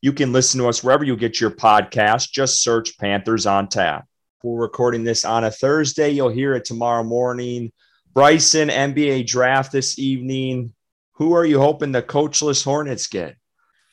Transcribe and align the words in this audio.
You 0.00 0.12
can 0.12 0.32
listen 0.32 0.60
to 0.60 0.68
us 0.68 0.84
wherever 0.84 1.02
you 1.02 1.16
get 1.16 1.40
your 1.40 1.50
podcast. 1.50 2.30
Just 2.30 2.62
search 2.62 2.96
Panthers 2.98 3.46
on 3.46 3.68
Tap. 3.68 4.06
We're 4.44 4.60
recording 4.60 5.02
this 5.02 5.24
on 5.24 5.42
a 5.42 5.50
Thursday. 5.50 6.10
You'll 6.10 6.28
hear 6.28 6.54
it 6.54 6.64
tomorrow 6.64 7.02
morning. 7.02 7.72
Bryson, 8.14 8.68
NBA 8.68 9.26
draft 9.26 9.72
this 9.72 9.98
evening. 9.98 10.72
Who 11.14 11.34
are 11.34 11.44
you 11.44 11.58
hoping 11.58 11.90
the 11.90 12.00
coachless 12.00 12.64
Hornets 12.64 13.08
get? 13.08 13.36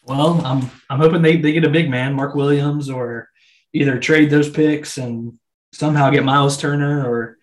Well, 0.04 0.46
I'm 0.46 0.70
I'm 0.92 1.00
hoping 1.00 1.24
they, 1.24 1.38
they 1.38 1.54
get 1.54 1.64
a 1.64 1.70
big 1.70 1.90
man, 1.90 2.14
Mark 2.14 2.36
Williams, 2.36 2.88
or 2.88 3.28
either 3.74 4.00
trade 4.00 4.30
those 4.30 4.50
picks 4.50 5.00
and 5.00 5.40
somehow 5.74 6.12
get 6.12 6.24
Miles 6.24 6.58
Turner, 6.58 7.10
or 7.10 7.40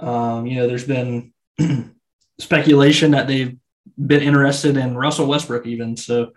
um, 0.00 0.46
you 0.46 0.56
know, 0.56 0.66
there's 0.66 0.86
been 0.86 1.32
speculation 2.40 3.12
that 3.12 3.28
they've 3.28 3.56
been 3.96 4.22
interested 4.22 4.76
in 4.76 4.96
Russell 4.96 5.28
Westbrook, 5.28 5.66
even. 5.66 5.96
So 5.96 6.32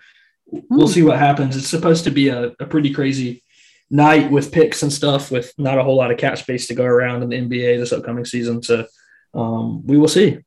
we'll 0.45 0.87
see 0.87 1.03
what 1.03 1.17
happens. 1.17 1.55
It's 1.55 1.67
supposed 1.67 2.03
to 2.05 2.11
be 2.11 2.29
a, 2.29 2.53
a 2.59 2.65
pretty 2.65 2.93
crazy 2.93 3.43
night 3.89 4.31
with 4.31 4.51
picks 4.51 4.83
and 4.83 4.91
stuff, 4.91 5.31
with 5.31 5.53
not 5.57 5.77
a 5.77 5.83
whole 5.83 5.97
lot 5.97 6.11
of 6.11 6.17
cap 6.17 6.37
space 6.37 6.67
to 6.67 6.75
go 6.75 6.83
around 6.83 7.23
in 7.23 7.29
the 7.29 7.57
NBA 7.57 7.77
this 7.77 7.93
upcoming 7.93 8.25
season. 8.25 8.63
So 8.63 8.85
um, 9.33 9.85
we 9.85 9.97
will 9.97 10.07
see. 10.07 10.39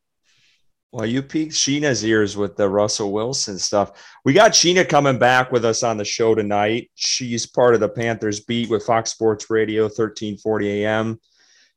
Well, 0.90 1.04
you 1.04 1.22
piqued 1.22 1.52
Sheena's 1.52 2.02
ears 2.02 2.34
with 2.36 2.56
the 2.56 2.68
Russell 2.68 3.12
Wilson 3.12 3.58
stuff. 3.58 3.92
We 4.24 4.32
got 4.32 4.52
Sheena 4.52 4.88
coming 4.88 5.18
back 5.18 5.52
with 5.52 5.64
us 5.66 5.82
on 5.82 5.98
the 5.98 6.04
show 6.04 6.34
tonight. 6.34 6.90
She's 6.94 7.44
part 7.44 7.74
of 7.74 7.80
the 7.80 7.90
Panthers 7.90 8.40
beat 8.40 8.70
with 8.70 8.86
Fox 8.86 9.10
Sports 9.10 9.50
Radio, 9.50 9.82
1340 9.82 10.84
AM. 10.84 11.20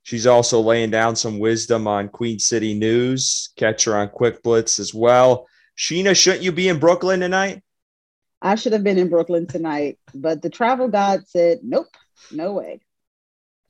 She's 0.03 0.25
also 0.25 0.61
laying 0.61 0.91
down 0.91 1.17
some 1.17 1.39
wisdom 1.39 1.87
on 1.87 2.07
Queen 2.07 2.39
City 2.39 2.73
News. 2.73 3.49
Catch 3.57 3.83
her 3.83 3.97
on 3.97 4.09
Quick 4.09 4.41
Blitz 4.43 4.79
as 4.79 4.93
well. 4.93 5.45
Sheena, 5.77 6.15
shouldn't 6.15 6.43
you 6.43 6.53
be 6.53 6.69
in 6.69 6.79
Brooklyn 6.79 7.19
tonight? 7.19 7.61
I 8.41 8.55
should 8.55 8.73
have 8.73 8.83
been 8.83 8.97
in 8.97 9.09
Brooklyn 9.09 9.45
tonight, 9.45 9.99
but 10.15 10.41
the 10.41 10.49
travel 10.49 10.87
god 10.87 11.27
said, 11.27 11.59
nope, 11.63 11.87
no 12.31 12.53
way. 12.53 12.81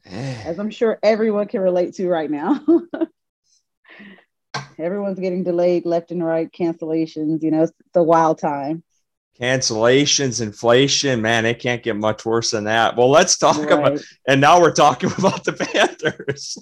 Eh. 0.05 0.41
As 0.45 0.59
I'm 0.59 0.69
sure 0.69 0.99
everyone 1.03 1.47
can 1.47 1.61
relate 1.61 1.95
to 1.95 2.07
right 2.07 2.31
now. 2.31 2.61
Everyone's 4.79 5.19
getting 5.19 5.43
delayed 5.43 5.85
left 5.85 6.11
and 6.11 6.23
right, 6.23 6.51
cancellations, 6.51 7.43
you 7.43 7.51
know, 7.51 7.63
it's 7.63 7.73
a 7.95 8.03
wild 8.03 8.39
time. 8.39 8.83
Cancellations, 9.39 10.41
inflation, 10.41 11.21
man, 11.21 11.45
it 11.45 11.59
can't 11.59 11.83
get 11.83 11.95
much 11.95 12.25
worse 12.25 12.51
than 12.51 12.65
that. 12.65 12.95
Well, 12.95 13.09
let's 13.09 13.37
talk 13.37 13.57
right. 13.57 13.71
about, 13.71 14.01
and 14.27 14.41
now 14.41 14.59
we're 14.59 14.73
talking 14.73 15.11
about 15.17 15.43
the 15.43 15.53
Panthers. 15.53 16.57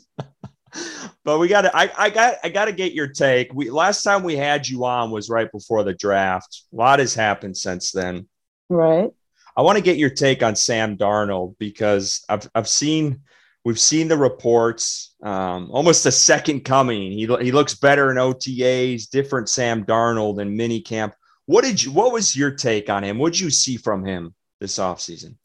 But 1.29 1.37
we 1.37 1.47
got 1.47 1.61
to, 1.61 1.77
I, 1.77 1.91
I 1.95 2.09
got, 2.09 2.37
I 2.43 2.49
got 2.49 2.65
to 2.65 2.71
get 2.71 2.93
your 2.93 3.07
take. 3.07 3.53
We 3.53 3.69
last 3.69 4.01
time 4.01 4.23
we 4.23 4.35
had 4.35 4.67
you 4.67 4.83
on 4.85 5.11
was 5.11 5.29
right 5.29 5.47
before 5.51 5.83
the 5.83 5.93
draft. 5.93 6.63
A 6.73 6.75
lot 6.75 6.97
has 6.97 7.13
happened 7.13 7.55
since 7.55 7.91
then. 7.91 8.27
Right. 8.67 9.11
I 9.55 9.61
want 9.61 9.77
to 9.77 9.83
get 9.83 9.97
your 9.97 10.09
take 10.09 10.41
on 10.41 10.55
Sam 10.55 10.97
Darnold 10.97 11.55
because 11.59 12.25
I've, 12.27 12.49
I've 12.55 12.67
seen 12.67 13.21
We've 13.65 13.79
seen 13.79 14.07
the 14.07 14.17
reports, 14.17 15.13
um, 15.21 15.69
almost 15.69 16.05
a 16.05 16.11
second 16.11 16.61
coming. 16.61 17.11
He, 17.11 17.27
he 17.41 17.51
looks 17.51 17.75
better 17.75 18.09
in 18.09 18.17
OTAs, 18.17 19.09
different 19.09 19.49
Sam 19.49 19.83
Darnold 19.83 20.41
in 20.41 20.55
mini 20.55 20.81
camp. 20.81 21.13
What 21.45 21.65
did 21.65 21.83
you, 21.83 21.91
what 21.91 22.13
was 22.13 22.35
your 22.35 22.51
take 22.51 22.89
on 22.89 23.03
him? 23.03 23.19
What 23.19 23.33
did 23.33 23.41
you 23.41 23.49
see 23.49 23.75
from 23.75 24.05
him 24.05 24.33
this 24.61 24.79
offseason? 24.79 25.35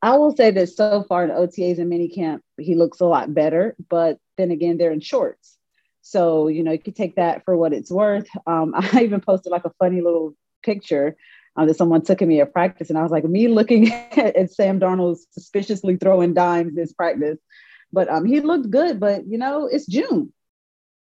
I 0.00 0.16
will 0.16 0.34
say 0.36 0.52
that 0.52 0.68
so 0.68 1.04
far 1.08 1.24
in 1.24 1.30
OTAs 1.30 1.78
and 1.78 1.90
mini 1.90 2.08
camp, 2.08 2.42
he 2.56 2.76
looks 2.76 3.00
a 3.00 3.06
lot 3.06 3.34
better, 3.34 3.74
but 3.90 4.18
then 4.36 4.50
again, 4.50 4.78
they're 4.78 4.92
in 4.92 5.00
shorts. 5.00 5.56
So, 6.02 6.48
you 6.48 6.62
know, 6.62 6.72
you 6.72 6.78
could 6.78 6.96
take 6.96 7.16
that 7.16 7.44
for 7.44 7.56
what 7.56 7.72
it's 7.72 7.90
worth. 7.90 8.28
Um, 8.46 8.74
I 8.76 9.02
even 9.02 9.20
posted 9.20 9.52
like 9.52 9.64
a 9.64 9.72
funny 9.78 10.00
little 10.00 10.34
picture 10.62 11.16
um, 11.56 11.66
that 11.66 11.76
someone 11.76 12.02
took 12.02 12.20
of 12.20 12.28
me 12.28 12.40
at 12.40 12.52
practice, 12.52 12.90
and 12.90 12.98
I 12.98 13.02
was 13.02 13.12
like, 13.12 13.24
me 13.24 13.48
looking 13.48 13.92
at, 13.92 14.18
at 14.36 14.52
Sam 14.52 14.80
Darnold 14.80 15.18
suspiciously 15.30 15.96
throwing 15.96 16.34
dimes 16.34 16.74
this 16.74 16.92
practice, 16.92 17.38
but 17.92 18.08
um, 18.08 18.24
he 18.24 18.40
looked 18.40 18.70
good. 18.70 19.00
But 19.00 19.26
you 19.26 19.38
know, 19.38 19.66
it's 19.66 19.86
June. 19.86 20.32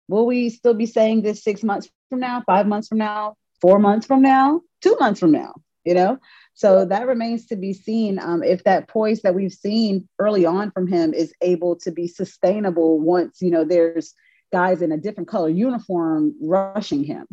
Will 0.09 0.27
we 0.27 0.51
still 0.51 0.75
be 0.75 0.87
saying 0.87 1.23
this 1.23 1.45
six 1.45 1.63
months 1.63 1.89
from 2.09 2.21
now, 2.21 2.43
five 2.45 2.67
months 2.67 2.89
from 2.89 2.99
now, 2.99 3.37
four 3.61 3.79
months 3.79 4.07
from 4.07 4.23
now, 4.23 4.63
two 4.81 4.97
months 4.99 5.21
from 5.21 5.31
now? 5.31 5.55
You 5.85 5.95
know, 5.95 6.19
so 6.61 6.85
that 6.85 7.07
remains 7.07 7.47
to 7.47 7.57
be 7.57 7.73
seen 7.73 8.19
um, 8.19 8.43
if 8.43 8.65
that 8.65 8.87
poise 8.87 9.23
that 9.23 9.35
we've 9.35 9.51
seen 9.51 10.07
early 10.19 10.45
on 10.45 10.71
from 10.71 10.87
him 10.87 11.15
is 11.15 11.33
able 11.41 11.77
to 11.77 11.91
be 11.91 12.07
sustainable 12.07 13.01
once 13.01 13.41
you 13.41 13.51
know 13.51 13.65
there's 13.65 14.15
guys 14.53 14.83
in 14.83 14.93
a 14.93 14.99
different 14.99 15.29
color 15.29 15.49
uniform 15.49 16.35
rushing 16.39 17.03
him. 17.03 17.27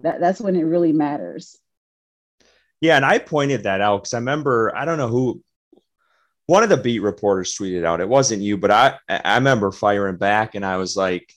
That, 0.00 0.20
that's 0.20 0.40
when 0.40 0.54
it 0.54 0.62
really 0.62 0.92
matters. 0.92 1.58
Yeah, 2.80 2.94
and 2.94 3.04
I 3.04 3.18
pointed 3.18 3.64
that 3.64 3.80
out 3.80 4.02
because 4.02 4.14
I 4.14 4.18
remember 4.18 4.72
I 4.76 4.84
don't 4.84 4.98
know 4.98 5.08
who 5.08 5.42
one 6.46 6.62
of 6.62 6.68
the 6.68 6.76
beat 6.76 7.00
reporters 7.00 7.56
tweeted 7.56 7.84
out. 7.84 8.00
It 8.00 8.08
wasn't 8.08 8.42
you, 8.42 8.56
but 8.56 8.70
I 8.70 8.98
I 9.08 9.34
remember 9.34 9.72
firing 9.72 10.16
back 10.16 10.54
and 10.54 10.64
I 10.64 10.76
was 10.76 10.96
like, 10.96 11.32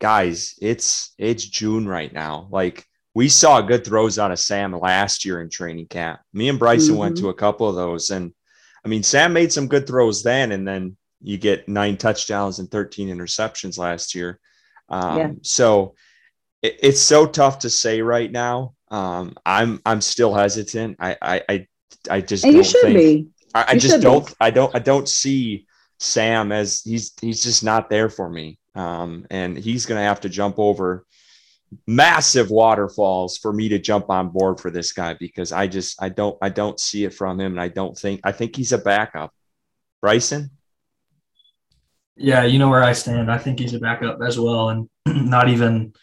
guys, 0.00 0.54
it's 0.60 1.14
it's 1.16 1.46
June 1.46 1.88
right 1.88 2.12
now. 2.12 2.46
Like 2.50 2.86
we 3.14 3.28
saw 3.28 3.60
good 3.60 3.84
throws 3.84 4.18
out 4.18 4.30
of 4.30 4.38
Sam 4.38 4.72
last 4.78 5.24
year 5.24 5.40
in 5.40 5.50
training 5.50 5.86
camp. 5.86 6.20
Me 6.32 6.48
and 6.48 6.58
Bryson 6.58 6.92
mm-hmm. 6.92 7.00
went 7.00 7.16
to 7.18 7.28
a 7.28 7.34
couple 7.34 7.68
of 7.68 7.74
those, 7.74 8.10
and 8.10 8.32
I 8.84 8.88
mean 8.88 9.02
Sam 9.02 9.32
made 9.32 9.52
some 9.52 9.68
good 9.68 9.86
throws 9.86 10.22
then, 10.22 10.52
and 10.52 10.66
then 10.66 10.96
you 11.22 11.36
get 11.36 11.68
nine 11.68 11.96
touchdowns 11.96 12.58
and 12.58 12.70
13 12.70 13.08
interceptions 13.08 13.78
last 13.78 14.14
year. 14.14 14.38
Um, 14.88 15.18
yeah. 15.18 15.30
So 15.42 15.94
it, 16.62 16.78
it's 16.82 17.00
so 17.00 17.26
tough 17.26 17.60
to 17.60 17.70
say 17.70 18.00
right 18.02 18.30
now. 18.30 18.74
Um, 18.90 19.36
I'm 19.44 19.80
I'm 19.84 20.00
still 20.00 20.34
hesitant. 20.34 20.96
I 21.00 21.16
I 21.20 21.42
I, 21.48 21.66
I 22.10 22.20
just 22.20 22.44
and 22.44 22.54
you 22.54 22.64
should 22.64 22.82
think, 22.82 22.96
be. 22.96 23.26
I, 23.54 23.64
I 23.68 23.78
just 23.78 24.00
don't 24.00 24.26
be. 24.26 24.34
I 24.40 24.50
don't 24.50 24.74
I 24.74 24.78
don't 24.78 25.08
see 25.08 25.66
Sam 25.98 26.52
as 26.52 26.82
he's 26.82 27.12
he's 27.20 27.42
just 27.42 27.64
not 27.64 27.90
there 27.90 28.08
for 28.08 28.28
me. 28.28 28.58
Um, 28.74 29.26
and 29.30 29.58
he's 29.58 29.86
gonna 29.86 30.02
have 30.02 30.20
to 30.20 30.28
jump 30.28 30.58
over 30.58 31.04
massive 31.86 32.50
waterfalls 32.50 33.38
for 33.38 33.52
me 33.52 33.68
to 33.68 33.78
jump 33.78 34.10
on 34.10 34.28
board 34.28 34.58
for 34.58 34.70
this 34.70 34.92
guy 34.92 35.14
because 35.14 35.52
I 35.52 35.66
just 35.66 36.02
I 36.02 36.08
don't 36.08 36.36
I 36.42 36.48
don't 36.48 36.80
see 36.80 37.04
it 37.04 37.14
from 37.14 37.40
him 37.40 37.52
and 37.52 37.60
I 37.60 37.68
don't 37.68 37.96
think 37.96 38.20
I 38.24 38.32
think 38.32 38.56
he's 38.56 38.72
a 38.72 38.78
backup. 38.78 39.32
Bryson? 40.00 40.50
Yeah, 42.16 42.44
you 42.44 42.58
know 42.58 42.68
where 42.68 42.82
I 42.82 42.92
stand. 42.92 43.30
I 43.30 43.38
think 43.38 43.60
he's 43.60 43.74
a 43.74 43.78
backup 43.78 44.20
as 44.26 44.38
well 44.38 44.70
and 44.70 44.88
not 45.06 45.48
even 45.48 45.94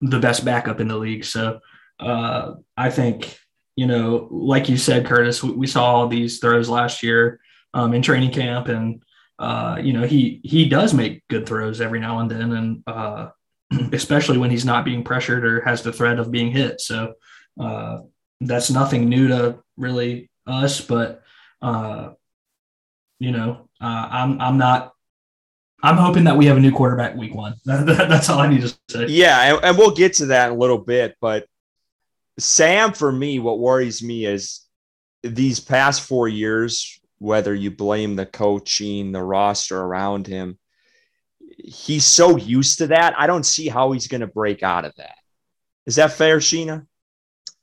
the 0.00 0.18
best 0.18 0.44
backup 0.44 0.80
in 0.80 0.88
the 0.88 0.96
league. 0.96 1.24
So 1.24 1.60
uh, 2.00 2.54
I 2.76 2.90
think, 2.90 3.38
you 3.76 3.86
know, 3.86 4.28
like 4.30 4.68
you 4.68 4.76
said, 4.76 5.06
Curtis, 5.06 5.42
we, 5.42 5.52
we 5.52 5.66
saw 5.66 6.06
these 6.06 6.40
throws 6.40 6.68
last 6.68 7.02
year 7.02 7.40
um, 7.72 7.94
in 7.94 8.02
training 8.02 8.32
camp, 8.32 8.68
and 8.68 9.02
uh, 9.38 9.78
you 9.80 9.92
know, 9.92 10.02
he 10.02 10.40
he 10.44 10.68
does 10.68 10.92
make 10.92 11.26
good 11.28 11.46
throws 11.46 11.80
every 11.80 12.00
now 12.00 12.18
and 12.18 12.30
then, 12.30 12.52
and 12.52 12.82
uh, 12.86 13.28
especially 13.92 14.38
when 14.38 14.50
he's 14.50 14.64
not 14.64 14.84
being 14.84 15.02
pressured 15.02 15.44
or 15.44 15.60
has 15.62 15.82
the 15.82 15.92
threat 15.92 16.18
of 16.18 16.30
being 16.30 16.50
hit. 16.50 16.80
So 16.80 17.14
uh, 17.60 17.98
that's 18.40 18.70
nothing 18.70 19.08
new 19.08 19.28
to 19.28 19.58
really 19.76 20.30
us, 20.46 20.80
but 20.80 21.22
uh, 21.60 22.10
you 23.18 23.30
know, 23.30 23.68
uh, 23.80 24.08
I'm 24.10 24.40
I'm 24.40 24.58
not 24.58 24.92
I'm 25.82 25.96
hoping 25.96 26.24
that 26.24 26.36
we 26.36 26.46
have 26.46 26.56
a 26.56 26.60
new 26.60 26.72
quarterback 26.72 27.16
week 27.16 27.34
one. 27.34 27.54
that's 27.64 28.28
all 28.28 28.38
I 28.38 28.48
need 28.48 28.62
to 28.62 28.68
say. 28.88 29.06
Yeah, 29.06 29.54
and, 29.54 29.64
and, 29.64 29.78
we'll 29.78 29.94
get 29.94 30.14
to 30.14 30.26
that 30.26 30.48
in 30.48 30.54
a 30.54 30.58
little 30.58 30.78
bit. 30.78 31.16
But 31.20 31.46
Sam, 32.38 32.92
for 32.92 33.10
me, 33.10 33.40
what 33.40 33.58
worries 33.58 34.02
me 34.02 34.24
is 34.24 34.60
these 35.22 35.58
past 35.58 36.02
four 36.02 36.28
years, 36.28 37.00
whether 37.18 37.52
you 37.52 37.70
blame 37.70 38.14
the 38.14 38.26
coaching, 38.26 39.10
the 39.10 39.22
roster 39.22 39.80
around 39.80 40.26
him, 40.28 40.58
he's 41.58 42.04
so 42.04 42.36
used 42.36 42.78
to 42.78 42.88
that. 42.88 43.14
I 43.18 43.26
don't 43.26 43.46
see 43.46 43.68
how 43.68 43.92
he's 43.92 44.08
going 44.08 44.20
to 44.20 44.26
break 44.26 44.62
out 44.62 44.84
of 44.84 44.94
that. 44.96 45.16
Is 45.86 45.96
that 45.96 46.12
fair, 46.12 46.38
Sheena? 46.38 46.86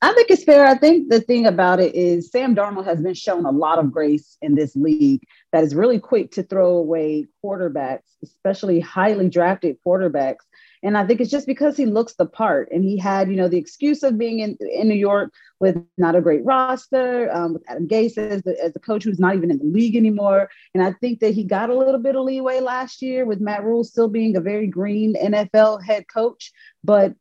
I 0.01 0.13
think 0.13 0.29
it's 0.29 0.45
fair. 0.45 0.65
I 0.65 0.77
think 0.77 1.09
the 1.09 1.19
thing 1.19 1.45
about 1.45 1.81
it 1.81 1.93
is 1.93 2.31
Sam 2.31 2.55
Darnold 2.55 2.85
has 2.85 3.01
been 3.01 3.13
shown 3.13 3.45
a 3.45 3.51
lot 3.51 3.79
of 3.79 3.91
grace 3.91 4.37
in 4.41 4.55
this 4.55 4.73
league 4.75 5.21
that 5.51 5.63
is 5.63 5.75
really 5.75 5.99
quick 5.99 6.31
to 6.31 6.43
throw 6.43 6.77
away 6.77 7.27
quarterbacks, 7.43 8.07
especially 8.23 8.79
highly 8.79 9.27
drafted 9.27 9.77
quarterbacks. 9.85 10.45
And 10.83 10.97
I 10.97 11.05
think 11.05 11.19
it's 11.19 11.31
just 11.31 11.47
because 11.47 11.75
he 11.75 11.85
looks 11.85 12.13
the 12.13 12.25
part 12.25 12.69
and 12.71 12.81
he 12.81 12.97
had, 12.97 13.29
you 13.29 13.35
know, 13.35 13.49
the 13.49 13.57
excuse 13.57 14.03
of 14.03 14.17
being 14.17 14.39
in, 14.39 14.57
in 14.61 14.87
New 14.87 14.95
York 14.95 15.33
with 15.59 15.83
not 15.97 16.15
a 16.15 16.21
great 16.21 16.45
roster, 16.45 17.29
um, 17.31 17.53
with 17.53 17.63
Adam 17.67 17.87
Gase 17.87 18.17
as 18.17 18.41
the, 18.43 18.57
as 18.63 18.73
the 18.73 18.79
coach 18.79 19.03
who's 19.03 19.19
not 19.19 19.35
even 19.35 19.51
in 19.51 19.57
the 19.59 19.65
league 19.65 19.95
anymore. 19.95 20.49
And 20.73 20.83
I 20.83 20.93
think 20.93 21.19
that 21.19 21.33
he 21.33 21.43
got 21.43 21.69
a 21.69 21.77
little 21.77 21.99
bit 21.99 22.15
of 22.15 22.23
leeway 22.23 22.59
last 22.59 23.01
year 23.01 23.25
with 23.25 23.41
Matt 23.41 23.63
Rhule 23.63 23.83
still 23.83 24.07
being 24.07 24.35
a 24.35 24.41
very 24.41 24.67
green 24.67 25.15
NFL 25.15 25.83
head 25.83 26.05
coach. 26.07 26.51
But 26.83 27.13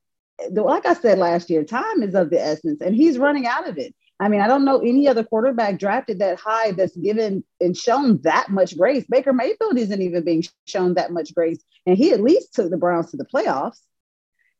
like 0.50 0.87
I 0.87 0.94
said 0.94 1.19
last 1.19 1.50
year, 1.50 1.64
time 1.64 2.02
is 2.02 2.14
of 2.14 2.31
the 2.31 2.40
essence 2.40 2.81
and 2.81 2.94
he's 2.94 3.19
running 3.19 3.46
out 3.46 3.69
of 3.69 3.76
it. 3.79 3.94
I 4.20 4.29
mean, 4.29 4.40
I 4.40 4.49
don't 4.49 4.64
know 4.64 4.81
any 4.81 5.06
other 5.06 5.23
quarterback 5.23 5.79
drafted 5.79 6.19
that 6.19 6.40
high 6.40 6.73
that's 6.73 6.96
given 6.96 7.44
and 7.61 7.76
shown 7.76 8.20
that 8.23 8.50
much 8.50 8.76
grace. 8.76 9.05
Baker 9.08 9.32
Mayfield 9.32 9.79
isn't 9.79 10.02
even 10.02 10.25
being 10.25 10.44
shown 10.67 10.94
that 10.94 11.12
much 11.12 11.32
grace, 11.35 11.62
and 11.87 11.96
he 11.96 12.12
at 12.12 12.20
least 12.20 12.55
took 12.55 12.70
the 12.70 12.76
Browns 12.76 13.12
to 13.12 13.17
the 13.17 13.25
playoffs. 13.25 13.79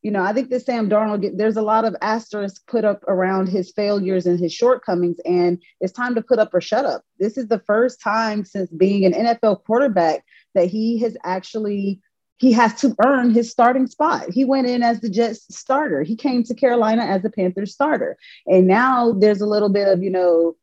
You 0.03 0.13
know, 0.13 0.23
I 0.23 0.33
think 0.33 0.51
that 0.51 0.65
Sam 0.65 0.89
Darnold, 0.89 1.37
there's 1.37 1.57
a 1.57 1.63
lot 1.63 1.85
of 1.85 1.97
asterisks 2.01 2.61
put 2.67 2.85
up 2.85 3.03
around 3.09 3.49
his 3.49 3.73
failures 3.73 4.27
and 4.27 4.39
his 4.39 4.53
shortcomings, 4.53 5.19
and 5.25 5.61
it's 5.81 5.93
time 5.93 6.15
to 6.15 6.23
put 6.23 6.39
up 6.39 6.55
or 6.55 6.61
shut 6.61 6.85
up. 6.85 7.03
This 7.19 7.37
is 7.37 7.49
the 7.49 7.59
first 7.61 8.01
time 8.01 8.45
since 8.45 8.71
being 8.71 9.05
an 9.05 9.13
NFL 9.13 9.65
quarterback 9.65 10.25
that 10.55 10.69
he 10.69 11.01
has 11.01 11.17
actually 11.25 12.01
he 12.39 12.53
has 12.53 12.75
to 12.81 12.95
earn 13.05 13.31
his 13.31 13.51
starting 13.51 13.89
spot. 13.89 14.31
He 14.31 14.45
went 14.45 14.69
in 14.69 14.83
as 14.83 15.01
the 15.01 15.11
Jets 15.11 15.45
starter. 15.51 16.05
He 16.05 16.15
came 16.15 16.45
to 16.45 16.55
Carolina 16.55 17.03
as 17.05 17.23
the 17.23 17.31
Panthers 17.31 17.73
starter. 17.73 18.17
And 18.47 18.69
now 18.69 19.13
there's 19.13 19.41
a 19.41 19.47
little 19.47 19.69
bit 19.69 19.89
of, 19.89 20.05
you 20.05 20.11
know, 20.11 20.57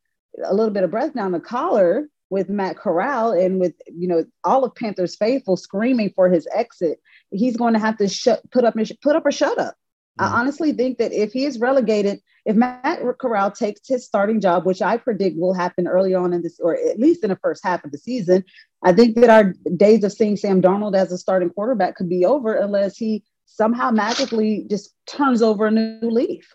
a 0.44 0.54
little 0.54 0.72
bit 0.72 0.84
of 0.84 0.92
breath 0.92 1.14
down 1.14 1.34
the 1.34 1.40
collar 1.42 2.08
with 2.36 2.50
Matt 2.50 2.76
Corral 2.76 3.32
and 3.32 3.62
with, 3.62 3.76
you 3.88 4.10
know, 4.10 4.26
all 4.44 4.66
of 4.66 4.76
Panthers 4.76 5.16
faithful 5.16 5.56
screaming 5.56 6.12
for 6.14 6.30
his 6.30 6.46
exit. 6.54 7.00
He's 7.32 7.56
going 7.56 7.76
to 7.76 7.80
have 7.80 7.98
to 8.00 8.10
shut, 8.10 8.42
put 8.52 8.66
up, 8.66 8.76
put 9.02 9.16
up 9.16 9.26
or 9.26 9.32
shut 9.32 9.58
up. 9.58 9.76
I 10.20 10.26
mm-hmm. 10.26 10.36
honestly 10.36 10.74
think 10.74 10.98
that 10.98 11.14
if 11.14 11.32
he 11.32 11.46
is 11.46 11.60
relegated, 11.60 12.20
if 12.46 12.58
Matt 12.58 13.00
Corral 13.20 13.52
takes 13.52 13.88
his 13.88 14.06
starting 14.06 14.42
job, 14.42 14.66
which 14.66 14.82
I 14.82 14.98
predict 14.98 15.38
will 15.38 15.54
happen 15.54 15.88
early 15.88 16.14
on 16.14 16.34
in 16.34 16.42
this, 16.42 16.60
or 16.60 16.76
at 16.76 17.00
least 17.00 17.24
in 17.24 17.30
the 17.30 17.38
first 17.38 17.64
half 17.64 17.86
of 17.86 17.94
the 17.94 17.98
season, 17.98 18.44
I 18.84 18.92
think 18.92 19.16
that 19.16 19.30
our 19.30 19.54
days 19.78 20.04
of 20.04 20.12
seeing 20.12 20.36
Sam 20.36 20.62
Darnold 20.62 20.94
as 20.94 21.14
a 21.14 21.18
starting 21.18 21.52
quarterback 21.52 21.96
could 21.96 22.10
be 22.10 22.26
over 22.26 22.54
unless 22.54 22.98
he 22.98 23.24
somehow 23.46 23.92
magically 23.92 24.66
just 24.70 24.94
turns 25.08 25.42
over 25.42 25.68
a 25.68 25.72
new 25.72 26.10
leaf. 26.10 26.54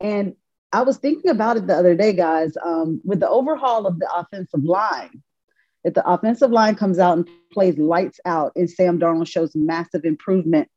And 0.00 0.34
I 0.74 0.82
was 0.82 0.96
thinking 0.96 1.30
about 1.30 1.56
it 1.56 1.68
the 1.68 1.76
other 1.76 1.94
day, 1.94 2.12
guys, 2.12 2.56
um, 2.64 3.00
with 3.04 3.20
the 3.20 3.28
overhaul 3.28 3.86
of 3.86 4.00
the 4.00 4.12
offensive 4.12 4.64
line. 4.64 5.22
If 5.84 5.94
the 5.94 6.04
offensive 6.04 6.50
line 6.50 6.74
comes 6.74 6.98
out 6.98 7.16
and 7.16 7.28
plays 7.52 7.78
lights 7.78 8.18
out 8.24 8.52
and 8.56 8.68
Sam 8.68 8.98
Darnold 8.98 9.28
shows 9.28 9.54
massive 9.54 10.04
improvement 10.04 10.68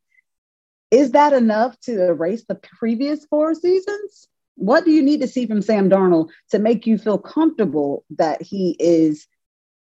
is 0.92 1.12
that 1.12 1.34
enough 1.34 1.78
to 1.82 2.06
erase 2.06 2.46
the 2.48 2.56
previous 2.56 3.26
four 3.26 3.54
seasons? 3.56 4.28
What 4.56 4.86
do 4.86 4.92
you 4.92 5.02
need 5.02 5.22
to 5.22 5.28
see 5.28 5.46
from 5.46 5.62
Sam 5.62 5.90
Darnold 5.90 6.30
to 6.52 6.60
make 6.60 6.88
you 6.88 6.98
feel 6.98 7.18
comfortable 7.18 8.06
that 8.18 8.42
he 8.42 8.76
is 8.80 9.28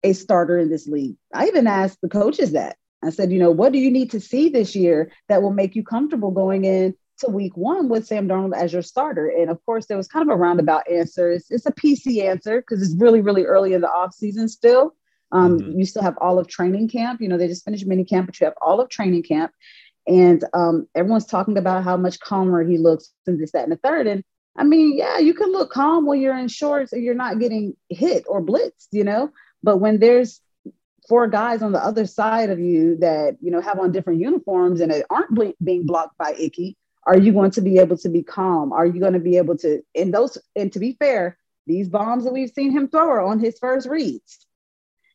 a 0.04 0.12
starter 0.12 0.58
in 0.58 0.70
this 0.70 0.86
league? 0.86 1.16
I 1.34 1.48
even 1.48 1.66
asked 1.66 2.00
the 2.02 2.08
coaches 2.08 2.52
that. 2.52 2.76
I 3.02 3.10
said, 3.10 3.32
you 3.32 3.40
know, 3.40 3.50
what 3.50 3.72
do 3.72 3.78
you 3.78 3.90
need 3.90 4.12
to 4.12 4.20
see 4.20 4.48
this 4.48 4.76
year 4.76 5.10
that 5.28 5.42
will 5.42 5.52
make 5.52 5.74
you 5.74 5.82
comfortable 5.82 6.30
going 6.30 6.64
in 6.64 6.94
to 7.22 7.28
week 7.28 7.56
one 7.56 7.88
with 7.88 8.06
Sam 8.06 8.28
Darnold 8.28 8.56
as 8.56 8.72
your 8.72 8.82
starter? 8.82 9.28
And 9.28 9.50
of 9.50 9.64
course, 9.64 9.86
there 9.86 9.96
was 9.96 10.08
kind 10.08 10.28
of 10.28 10.34
a 10.34 10.38
roundabout 10.38 10.88
answer. 10.90 11.32
It's, 11.32 11.50
it's 11.50 11.66
a 11.66 11.72
PC 11.72 12.22
answer 12.24 12.60
because 12.60 12.82
it's 12.82 13.00
really, 13.00 13.20
really 13.20 13.44
early 13.44 13.72
in 13.72 13.80
the 13.80 13.90
off 13.90 14.14
season 14.14 14.48
still. 14.48 14.94
Um, 15.32 15.58
mm-hmm. 15.58 15.78
You 15.78 15.86
still 15.86 16.02
have 16.02 16.18
all 16.20 16.38
of 16.38 16.46
training 16.46 16.88
camp. 16.88 17.20
You 17.20 17.28
know, 17.28 17.38
they 17.38 17.48
just 17.48 17.64
finished 17.64 17.86
mini 17.86 18.04
camp, 18.04 18.26
but 18.26 18.38
you 18.38 18.44
have 18.44 18.54
all 18.60 18.80
of 18.80 18.88
training 18.88 19.22
camp. 19.22 19.52
And 20.06 20.44
um, 20.52 20.88
everyone's 20.94 21.26
talking 21.26 21.56
about 21.56 21.84
how 21.84 21.96
much 21.96 22.20
calmer 22.20 22.62
he 22.64 22.76
looks 22.76 23.12
and 23.26 23.40
this, 23.40 23.52
that, 23.52 23.64
and 23.64 23.72
the 23.72 23.76
third. 23.76 24.06
And 24.06 24.24
I 24.56 24.64
mean, 24.64 24.96
yeah, 24.96 25.18
you 25.18 25.34
can 25.34 25.52
look 25.52 25.70
calm 25.70 26.06
when 26.06 26.20
you're 26.20 26.36
in 26.36 26.48
shorts 26.48 26.92
and 26.92 27.02
you're 27.02 27.14
not 27.14 27.38
getting 27.38 27.74
hit 27.88 28.24
or 28.28 28.44
blitzed, 28.44 28.88
you 28.90 29.04
know. 29.04 29.30
But 29.62 29.78
when 29.78 29.98
there's 29.98 30.40
four 31.08 31.26
guys 31.26 31.62
on 31.62 31.72
the 31.72 31.84
other 31.84 32.06
side 32.06 32.50
of 32.50 32.60
you 32.60 32.96
that 32.98 33.36
you 33.40 33.50
know 33.50 33.60
have 33.60 33.78
on 33.78 33.92
different 33.92 34.20
uniforms 34.20 34.80
and 34.80 34.92
aren't 35.10 35.64
being 35.64 35.86
blocked 35.86 36.18
by 36.18 36.34
Ickey, 36.38 36.76
are 37.06 37.18
you 37.18 37.32
going 37.32 37.50
to 37.52 37.60
be 37.60 37.78
able 37.78 37.96
to 37.98 38.08
be 38.08 38.22
calm? 38.22 38.72
Are 38.72 38.86
you 38.86 39.00
going 39.00 39.14
to 39.14 39.18
be 39.18 39.36
able 39.36 39.56
to? 39.58 39.82
And 39.94 40.12
those, 40.12 40.38
and 40.54 40.72
to 40.72 40.78
be 40.78 40.96
fair, 40.98 41.38
these 41.66 41.88
bombs 41.88 42.24
that 42.24 42.32
we've 42.32 42.50
seen 42.50 42.72
him 42.72 42.88
throw 42.88 43.08
are 43.08 43.20
on 43.20 43.40
his 43.40 43.58
first 43.58 43.88
reads. 43.88 44.46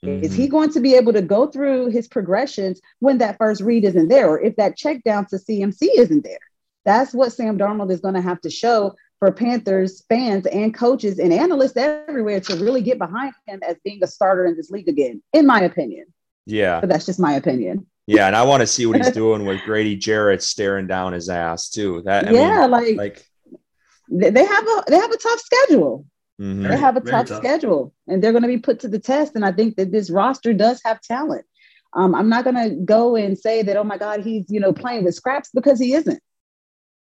Mm-hmm. 0.03 0.23
Is 0.23 0.33
he 0.33 0.43
mm-hmm. 0.43 0.51
going 0.51 0.71
to 0.71 0.79
be 0.79 0.95
able 0.95 1.13
to 1.13 1.21
go 1.21 1.47
through 1.47 1.87
his 1.87 2.07
progressions 2.07 2.81
when 2.99 3.17
that 3.19 3.37
first 3.37 3.61
read 3.61 3.83
isn't 3.83 4.09
there, 4.09 4.29
or 4.29 4.39
if 4.39 4.55
that 4.57 4.77
check 4.77 5.03
down 5.03 5.25
to 5.27 5.37
CMC 5.37 5.89
isn't 5.97 6.23
there? 6.23 6.39
That's 6.85 7.13
what 7.13 7.33
Sam 7.33 7.57
Darnold 7.57 7.91
is 7.91 7.99
going 7.99 8.13
to 8.13 8.21
have 8.21 8.39
to 8.41 8.49
show 8.49 8.95
for 9.19 9.31
Panthers 9.31 10.03
fans 10.07 10.45
and 10.45 10.73
coaches 10.73 11.19
and 11.19 11.33
analysts 11.33 11.75
everywhere 11.75 12.39
to 12.41 12.55
really 12.57 12.81
get 12.81 12.99
behind 12.99 13.33
him 13.45 13.61
as 13.67 13.75
being 13.83 13.99
a 14.03 14.07
starter 14.07 14.45
in 14.45 14.55
this 14.55 14.69
league 14.69 14.87
again, 14.87 15.21
in 15.33 15.45
my 15.45 15.61
opinion. 15.61 16.05
Yeah. 16.45 16.79
But 16.79 16.89
that's 16.89 17.05
just 17.05 17.19
my 17.19 17.33
opinion. 17.33 17.87
Yeah, 18.07 18.27
and 18.27 18.35
I 18.35 18.43
want 18.43 18.61
to 18.61 18.67
see 18.67 18.85
what 18.85 18.97
he's 18.97 19.11
doing 19.13 19.45
with 19.45 19.61
Grady 19.63 19.95
Jarrett 19.95 20.41
staring 20.41 20.87
down 20.87 21.13
his 21.13 21.29
ass 21.29 21.69
too. 21.69 22.01
That 22.05 22.27
I 22.27 22.31
yeah, 22.31 22.61
mean, 22.61 22.71
like 22.71 22.95
like 22.97 23.25
they 24.09 24.45
have 24.45 24.67
a 24.67 24.83
they 24.87 24.95
have 24.95 25.11
a 25.11 25.17
tough 25.17 25.39
schedule. 25.39 26.05
Mm-hmm. 26.39 26.67
They 26.67 26.77
have 26.77 26.97
a 26.97 27.01
tough, 27.01 27.27
tough, 27.27 27.39
schedule 27.39 27.93
and 28.07 28.23
they're 28.23 28.31
going 28.31 28.43
to 28.43 28.47
be 28.47 28.59
put 28.59 28.79
to 28.81 28.87
the 28.87 28.99
test. 28.99 29.35
And 29.35 29.43
I 29.43 29.51
think 29.51 29.75
that 29.77 29.91
this 29.91 30.09
roster 30.09 30.53
does 30.53 30.81
have 30.85 31.01
talent. 31.01 31.45
Um, 31.93 32.13
I'm 32.13 32.29
not 32.29 32.43
going 32.43 32.55
to 32.55 32.75
go 32.75 33.15
and 33.15 33.37
say 33.37 33.63
that, 33.63 33.77
oh 33.77 33.83
my 33.83 33.97
God, 33.97 34.21
he's, 34.21 34.45
you 34.49 34.59
know, 34.59 34.73
playing 34.73 35.03
with 35.03 35.15
scraps 35.15 35.49
because 35.53 35.79
he 35.79 35.93
isn't. 35.93 36.21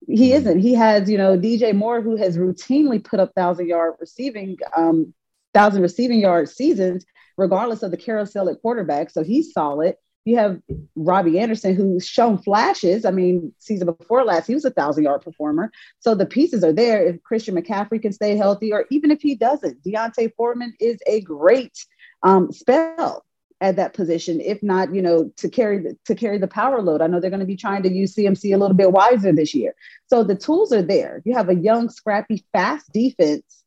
He 0.07 0.29
mm-hmm. 0.29 0.37
isn't. 0.37 0.59
He 0.59 0.73
has, 0.75 1.09
you 1.09 1.17
know, 1.17 1.37
DJ 1.37 1.73
Moore, 1.73 2.01
who 2.01 2.15
has 2.15 2.37
routinely 2.37 3.03
put 3.03 3.19
up 3.19 3.33
thousand 3.35 3.67
yard 3.67 3.95
receiving, 3.99 4.57
um, 4.75 5.13
thousand 5.53 5.81
receiving 5.81 6.19
yard 6.19 6.47
seasons, 6.47 7.05
regardless 7.37 7.83
of 7.83 7.91
the 7.91 7.97
carousel 7.97 8.49
at 8.49 8.61
quarterback. 8.61 9.09
So 9.09 9.23
he's 9.23 9.51
solid. 9.51 9.95
You 10.27 10.37
have 10.37 10.61
Robbie 10.97 11.39
Anderson, 11.39 11.73
who's 11.73 12.05
shown 12.05 12.37
flashes. 12.37 13.05
I 13.05 13.11
mean, 13.11 13.53
season 13.59 13.85
before 13.85 14.25
last, 14.25 14.47
he 14.47 14.53
was 14.53 14.65
a 14.65 14.71
thousand 14.71 15.05
yard 15.05 15.21
performer. 15.21 15.71
So 15.99 16.15
the 16.15 16.25
pieces 16.25 16.65
are 16.65 16.73
there. 16.73 17.01
If 17.05 17.23
Christian 17.23 17.55
McCaffrey 17.55 18.01
can 18.01 18.11
stay 18.11 18.35
healthy, 18.35 18.73
or 18.73 18.85
even 18.91 19.09
if 19.09 19.21
he 19.21 19.35
doesn't, 19.35 19.81
D'Onta 19.83 20.29
Foreman 20.35 20.73
is 20.81 20.99
a 21.07 21.21
great 21.21 21.77
um, 22.23 22.51
spell 22.51 23.23
at 23.61 23.77
that 23.77 23.93
position. 23.93 24.41
If 24.41 24.61
not, 24.61 24.93
you 24.93 25.01
know, 25.01 25.31
to 25.37 25.47
carry 25.47 25.79
the, 25.79 25.97
to 26.05 26.15
carry 26.15 26.37
the 26.37 26.47
power 26.47 26.81
load. 26.81 27.01
I 27.01 27.07
know 27.07 27.21
they're 27.21 27.29
going 27.29 27.39
to 27.39 27.45
be 27.45 27.55
trying 27.55 27.83
to 27.83 27.89
use 27.89 28.13
CMC 28.13 28.53
a 28.53 28.57
little 28.57 28.75
bit 28.75 28.91
wiser 28.91 29.31
this 29.31 29.55
year. 29.55 29.75
So 30.07 30.23
the 30.23 30.35
tools 30.35 30.73
are 30.73 30.81
there. 30.81 31.21
You 31.23 31.35
have 31.35 31.47
a 31.47 31.55
young, 31.55 31.89
scrappy, 31.89 32.45
fast 32.51 32.91
defense 32.91 33.63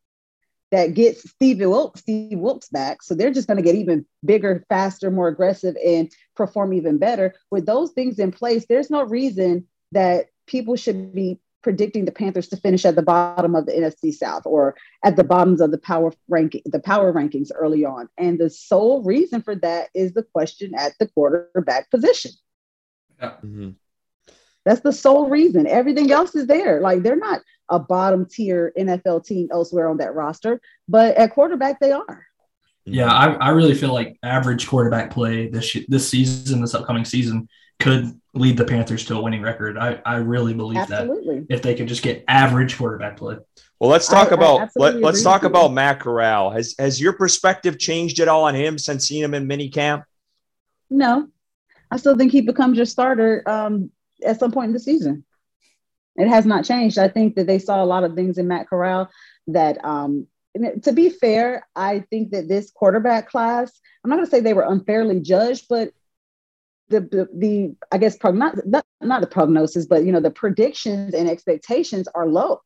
that 0.71 0.95
gets 0.95 1.29
Steve 1.29 1.59
Wilks, 1.59 2.01
Steve 2.01 2.39
Wilks 2.39 2.69
back. 2.69 3.03
So 3.03 3.15
they're 3.15 3.33
just 3.33 3.49
going 3.49 3.57
to 3.57 3.63
get 3.63 3.75
even 3.75 4.07
bigger, 4.25 4.65
faster, 4.69 5.11
more 5.11 5.29
aggressive, 5.29 5.77
and 5.85 6.11
perform 6.41 6.73
even 6.73 6.97
better. 6.97 7.35
With 7.51 7.67
those 7.67 7.91
things 7.91 8.19
in 8.19 8.33
place, 8.33 8.65
there's 8.67 8.89
no 8.89 9.03
reason 9.03 9.67
that 9.93 10.29
people 10.47 10.75
should 10.75 11.15
be 11.15 11.39
predicting 11.63 12.07
the 12.07 12.13
Panthers 12.13 12.49
to 12.49 12.57
finish 12.57 12.87
at 12.87 12.97
the 12.97 13.03
bottom 13.03 13.55
of 13.55 13.67
the 13.67 13.73
NFC 13.73 14.11
South 14.15 14.47
or 14.47 14.75
at 15.05 15.17
the 15.17 15.25
bottoms 15.25 15.61
of 15.61 15.71
the 15.71 15.79
power 15.79 16.13
ranking, 16.29 16.63
the 16.65 16.81
power 16.81 17.13
rankings 17.13 17.51
early 17.55 17.85
on. 17.85 18.09
And 18.17 18.39
the 18.39 18.49
sole 18.49 19.03
reason 19.03 19.43
for 19.43 19.55
that 19.57 19.91
is 19.95 20.15
the 20.15 20.23
question 20.23 20.73
at 20.75 20.95
the 20.99 21.09
quarterback 21.09 21.91
position. 21.91 22.31
Yeah. 23.21 23.33
Mm-hmm. 23.45 23.71
That's 24.65 24.81
the 24.81 24.93
sole 24.93 25.29
reason. 25.29 25.67
Everything 25.67 26.11
else 26.11 26.35
is 26.35 26.47
there. 26.47 26.81
Like 26.81 27.03
they're 27.03 27.17
not 27.17 27.43
a 27.69 27.79
bottom 27.79 28.25
tier 28.25 28.73
NFL 28.79 29.27
team 29.27 29.49
elsewhere 29.53 29.91
on 29.91 29.99
that 29.99 30.15
roster, 30.15 30.61
but 30.89 31.17
at 31.17 31.33
quarterback 31.33 31.81
they 31.81 31.93
are. 31.93 32.27
Yeah, 32.85 33.13
I, 33.13 33.35
I 33.35 33.49
really 33.51 33.75
feel 33.75 33.93
like 33.93 34.19
average 34.23 34.67
quarterback 34.67 35.11
play 35.11 35.49
this 35.49 35.77
this 35.89 36.09
season, 36.09 36.61
this 36.61 36.75
upcoming 36.75 37.05
season, 37.05 37.49
could 37.79 38.19
lead 38.35 38.57
the 38.57 38.65
Panthers 38.65 39.05
to 39.07 39.17
a 39.17 39.23
winning 39.23 39.43
record. 39.43 39.77
I, 39.77 40.01
I 40.05 40.17
really 40.17 40.55
believe 40.55 40.79
Absolutely. 40.79 41.41
that 41.41 41.47
if 41.51 41.63
they 41.63 41.75
could 41.75 41.89
just 41.89 42.03
get 42.03 42.25
average 42.29 42.77
quarterback 42.77 43.17
play. 43.17 43.37
Well, 43.79 43.91
let's 43.91 44.09
talk 44.09 44.31
I, 44.33 44.35
about 44.35 44.61
I 44.61 44.69
let, 44.77 45.05
us 45.05 45.23
talk 45.23 45.43
about 45.43 45.73
Matt 45.73 46.01
Corral. 46.01 46.51
Has 46.51 46.75
has 46.79 47.01
your 47.01 47.13
perspective 47.13 47.79
changed 47.79 48.21
at 48.21 48.29
all 48.29 48.45
on 48.45 48.55
him 48.55 48.79
since 48.79 49.07
seeing 49.07 49.23
him 49.23 49.35
in 49.35 49.47
mini 49.47 49.69
camp? 49.69 50.05
No, 50.89 51.29
I 51.91 51.97
still 51.97 52.17
think 52.17 52.33
he 52.33 52.41
becomes 52.41 52.77
your 52.77 52.87
starter 52.87 53.43
um, 53.47 53.91
at 54.25 54.39
some 54.39 54.53
point 54.53 54.69
in 54.69 54.73
the 54.73 54.81
season. 54.81 55.25
It 56.17 56.29
has 56.29 56.45
not 56.45 56.65
changed. 56.65 56.99
I 56.99 57.09
think 57.09 57.37
that 57.37 57.47
they 57.47 57.59
saw 57.59 57.83
a 57.83 57.87
lot 57.87 58.05
of 58.05 58.15
things 58.15 58.37
in 58.37 58.49
Matt 58.49 58.69
Corral 58.69 59.09
that, 59.47 59.83
um, 59.85 60.27
to 60.83 60.93
be 60.93 61.11
fair, 61.11 61.67
I 61.77 62.01
think 62.11 62.33
that 62.33 62.49
this 62.49 62.71
quarterback 62.71 63.29
class, 63.29 63.71
I'm 64.03 64.11
not 64.11 64.17
going 64.17 64.27
to 64.27 64.31
say 64.31 64.41
they 64.41 64.55
were 64.55 64.71
unfairly 64.71 65.21
judged, 65.21 65.67
but 65.69 65.93
the, 66.89 67.01
the, 67.01 67.29
the 67.33 67.75
I 67.93 67.99
guess 67.99 68.17
prognosis, 68.17 68.63
not, 68.67 68.85
not 69.01 69.21
the 69.21 69.27
prognosis, 69.27 69.87
but 69.87 70.05
you 70.05 70.13
know 70.13 70.21
the 70.21 70.31
predictions 70.31 71.15
and 71.15 71.29
expectations 71.29 72.09
are 72.15 72.27
low. 72.27 72.61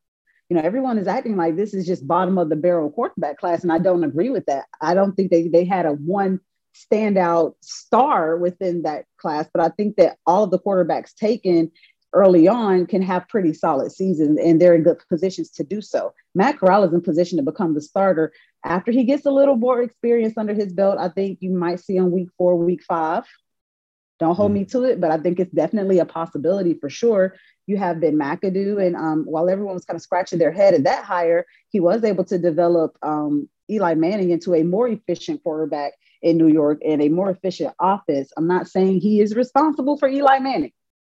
You 0.48 0.56
you 0.56 0.56
know, 0.56 0.66
everyone 0.66 0.98
is 0.98 1.06
acting 1.06 1.36
like 1.36 1.56
this 1.56 1.74
is 1.74 1.86
just 1.86 2.06
bottom 2.06 2.38
of 2.38 2.48
the 2.48 2.56
barrel 2.56 2.90
quarterback 2.90 3.38
class, 3.38 3.62
and 3.62 3.72
I 3.72 3.78
don't 3.78 4.04
agree 4.04 4.30
with 4.30 4.46
that. 4.46 4.64
I 4.80 4.94
don't 4.94 5.14
think 5.14 5.30
they 5.30 5.48
they 5.48 5.64
had 5.64 5.84
a 5.84 5.92
one 5.92 6.40
standout 6.74 7.54
star 7.60 8.36
within 8.36 8.82
that 8.82 9.04
class, 9.18 9.48
but 9.52 9.62
I 9.62 9.68
think 9.68 9.96
that 9.96 10.16
all 10.26 10.44
of 10.44 10.50
the 10.50 10.58
quarterbacks 10.58 11.14
taken 11.14 11.70
early 12.14 12.48
on 12.48 12.86
can 12.86 13.02
have 13.02 13.28
pretty 13.28 13.52
solid 13.52 13.92
seasons 13.92 14.38
and 14.38 14.60
they're 14.60 14.74
in 14.74 14.82
good 14.82 15.02
positions 15.08 15.50
to 15.50 15.64
do 15.64 15.82
so. 15.82 16.14
Matt 16.34 16.58
Corral 16.58 16.84
is 16.84 16.92
in 16.94 17.00
position 17.00 17.36
to 17.36 17.42
become 17.44 17.74
the 17.74 17.82
starter 17.82 18.32
after 18.64 18.92
he 18.92 19.04
gets 19.04 19.26
a 19.26 19.30
little 19.30 19.56
more 19.56 19.82
experience 19.82 20.38
under 20.38 20.54
his 20.54 20.72
belt. 20.72 20.98
I 20.98 21.08
think 21.08 21.38
you 21.42 21.50
might 21.50 21.80
see 21.80 21.96
him 21.96 22.10
week 22.10 22.28
four, 22.38 22.56
week 22.56 22.82
five. 22.84 23.24
Don't 24.20 24.36
hold 24.36 24.52
mm. 24.52 24.54
me 24.54 24.64
to 24.66 24.84
it, 24.84 25.00
but 25.00 25.10
I 25.10 25.18
think 25.18 25.40
it's 25.40 25.52
definitely 25.52 25.98
a 25.98 26.06
possibility 26.06 26.74
for 26.74 26.88
sure. 26.88 27.34
You 27.66 27.76
have 27.78 28.00
Ben 28.00 28.16
McAdoo, 28.16 28.84
and 28.84 28.94
um, 28.94 29.24
while 29.24 29.48
everyone 29.48 29.74
was 29.74 29.84
kind 29.84 29.96
of 29.96 30.02
scratching 30.02 30.38
their 30.38 30.52
head 30.52 30.74
at 30.74 30.84
that 30.84 31.04
hire, 31.04 31.46
he 31.70 31.80
was 31.80 32.04
able 32.04 32.24
to 32.24 32.38
develop 32.38 32.96
um, 33.02 33.48
Eli 33.70 33.94
Manning 33.94 34.30
into 34.30 34.54
a 34.54 34.62
more 34.62 34.86
efficient 34.86 35.42
quarterback 35.42 35.94
in 36.22 36.36
New 36.36 36.48
York 36.48 36.78
and 36.86 37.02
a 37.02 37.08
more 37.08 37.30
efficient 37.30 37.74
offense. 37.80 38.30
I'm 38.36 38.46
not 38.46 38.68
saying 38.68 39.00
he 39.00 39.20
is 39.20 39.34
responsible 39.34 39.98
for 39.98 40.08
Eli 40.08 40.38
Manning. 40.38 40.72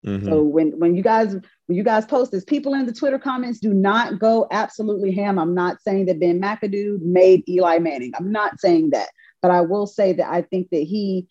Mm-hmm. 0.07 0.27
So 0.27 0.43
when 0.43 0.79
when 0.79 0.95
you 0.95 1.03
guys 1.03 1.33
when 1.33 1.77
you 1.77 1.83
guys 1.83 2.07
post 2.07 2.31
this, 2.31 2.45
people 2.45 2.75
in 2.75 2.87
the 2.87 2.93
Twitter 2.93 3.19
comments 3.19 3.59
do 3.59 3.75
not 3.75 4.19
go 4.19 4.47
absolutely 4.51 5.13
ham. 5.13 5.39
I'm 5.39 5.55
not 5.55 5.83
saying 5.83 6.07
that 6.07 6.21
Ben 6.21 6.41
McAdoo 6.41 7.01
made 7.03 7.49
Eli 7.49 7.79
Manning. 7.79 8.13
I'm 8.19 8.31
not 8.31 8.61
saying 8.61 8.91
that, 8.91 9.09
but 9.43 9.51
I 9.51 9.63
will 9.63 9.87
say 9.87 10.13
that 10.15 10.31
I 10.31 10.43
think 10.43 10.71
that 10.71 10.83
he 10.83 11.27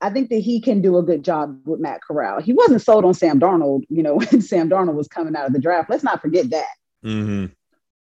I 0.00 0.10
think 0.10 0.30
that 0.30 0.38
he 0.38 0.60
can 0.60 0.82
do 0.82 0.98
a 0.98 1.02
good 1.02 1.24
job 1.24 1.60
with 1.64 1.80
Matt 1.80 2.02
Corral. 2.02 2.40
He 2.40 2.52
wasn't 2.52 2.82
sold 2.82 3.04
on 3.04 3.14
Sam 3.14 3.38
Darnold, 3.38 3.84
you 3.88 4.02
know, 4.02 4.14
when 4.16 4.40
Sam 4.40 4.68
Darnold 4.68 4.94
was 4.94 5.08
coming 5.08 5.36
out 5.36 5.46
of 5.46 5.52
the 5.52 5.60
draft. 5.60 5.90
Let's 5.90 6.04
not 6.04 6.20
forget 6.20 6.50
that. 6.50 6.74
Mm-hmm. 7.04 7.46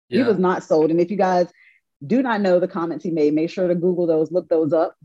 Yeah. 0.10 0.24
He 0.24 0.24
was 0.24 0.38
not 0.38 0.64
sold. 0.64 0.92
And 0.92 1.02
if 1.02 1.12
you 1.12 1.18
guys 1.18 1.48
do 2.06 2.22
not 2.22 2.42
know 2.42 2.60
the 2.60 2.68
comments 2.68 3.04
he 3.04 3.12
made, 3.12 3.34
make 3.34 3.50
sure 3.50 3.68
to 3.68 3.76
Google 3.76 4.08
those, 4.08 4.32
look 4.32 4.48
those 4.48 4.72
up. 4.72 4.96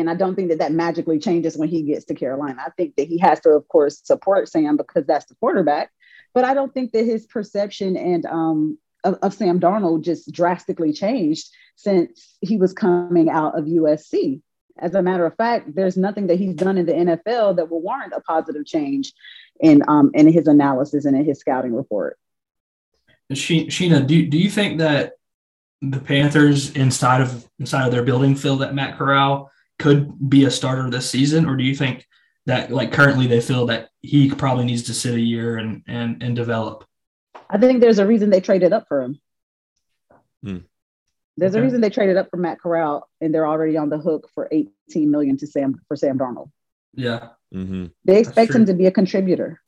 And 0.00 0.10
I 0.10 0.14
don't 0.14 0.34
think 0.34 0.48
that 0.48 0.58
that 0.58 0.72
magically 0.72 1.18
changes 1.18 1.56
when 1.56 1.68
he 1.68 1.82
gets 1.82 2.04
to 2.06 2.14
Carolina. 2.14 2.62
I 2.66 2.70
think 2.70 2.96
that 2.96 3.08
he 3.08 3.18
has 3.18 3.40
to, 3.40 3.50
of 3.50 3.66
course, 3.68 4.00
support 4.02 4.48
Sam 4.48 4.76
because 4.76 5.06
that's 5.06 5.26
the 5.26 5.34
quarterback. 5.36 5.90
But 6.32 6.44
I 6.44 6.54
don't 6.54 6.72
think 6.72 6.92
that 6.92 7.04
his 7.04 7.26
perception 7.26 7.96
and 7.96 8.26
um, 8.26 8.78
of, 9.04 9.18
of 9.22 9.34
Sam 9.34 9.60
Darnold 9.60 10.02
just 10.02 10.32
drastically 10.32 10.92
changed 10.92 11.48
since 11.76 12.36
he 12.40 12.56
was 12.56 12.72
coming 12.72 13.28
out 13.28 13.58
of 13.58 13.66
USC. 13.66 14.40
As 14.78 14.94
a 14.94 15.02
matter 15.02 15.24
of 15.24 15.36
fact, 15.36 15.74
there's 15.74 15.96
nothing 15.96 16.26
that 16.26 16.38
he's 16.38 16.54
done 16.54 16.78
in 16.78 16.86
the 16.86 16.92
NFL 16.92 17.56
that 17.56 17.70
will 17.70 17.80
warrant 17.80 18.12
a 18.16 18.20
positive 18.20 18.66
change 18.66 19.12
in 19.60 19.82
um, 19.86 20.10
in 20.14 20.32
his 20.32 20.48
analysis 20.48 21.04
and 21.04 21.16
in 21.16 21.24
his 21.24 21.38
scouting 21.38 21.74
report. 21.74 22.18
Sheena, 23.32 24.06
do, 24.06 24.26
do 24.26 24.36
you 24.36 24.50
think 24.50 24.78
that 24.78 25.12
the 25.80 26.00
Panthers 26.00 26.72
inside 26.72 27.20
of 27.20 27.48
inside 27.58 27.86
of 27.86 27.92
their 27.92 28.02
building 28.02 28.34
feel 28.34 28.56
that 28.56 28.74
Matt 28.74 28.98
Corral 28.98 29.50
could 29.84 30.30
be 30.30 30.46
a 30.46 30.50
starter 30.50 30.88
this 30.88 31.10
season, 31.10 31.44
or 31.44 31.56
do 31.56 31.62
you 31.62 31.74
think 31.74 32.06
that 32.46 32.70
like 32.70 32.90
currently 32.90 33.26
they 33.26 33.42
feel 33.42 33.66
that 33.66 33.90
he 34.00 34.30
probably 34.30 34.64
needs 34.64 34.84
to 34.84 34.94
sit 34.94 35.14
a 35.14 35.20
year 35.20 35.58
and 35.58 35.82
and 35.86 36.22
and 36.22 36.34
develop? 36.34 36.86
I 37.50 37.58
think 37.58 37.82
there's 37.82 37.98
a 37.98 38.06
reason 38.06 38.30
they 38.30 38.40
traded 38.40 38.72
up 38.72 38.86
for 38.88 39.02
him. 39.02 39.20
Hmm. 40.42 40.58
There's 41.36 41.52
okay. 41.52 41.60
a 41.60 41.62
reason 41.62 41.82
they 41.82 41.90
traded 41.90 42.16
up 42.16 42.30
for 42.30 42.38
Matt 42.38 42.60
Corral, 42.60 43.06
and 43.20 43.34
they're 43.34 43.46
already 43.46 43.76
on 43.76 43.90
the 43.90 43.98
hook 43.98 44.30
for 44.34 44.48
18 44.50 45.10
million 45.10 45.36
to 45.36 45.46
Sam 45.46 45.78
for 45.86 45.96
Sam 45.96 46.18
Darnold. 46.18 46.50
Yeah, 46.94 47.28
mm-hmm. 47.54 47.86
they 48.06 48.20
expect 48.20 48.54
him 48.54 48.64
to 48.64 48.72
be 48.72 48.86
a 48.86 48.90
contributor. 48.90 49.60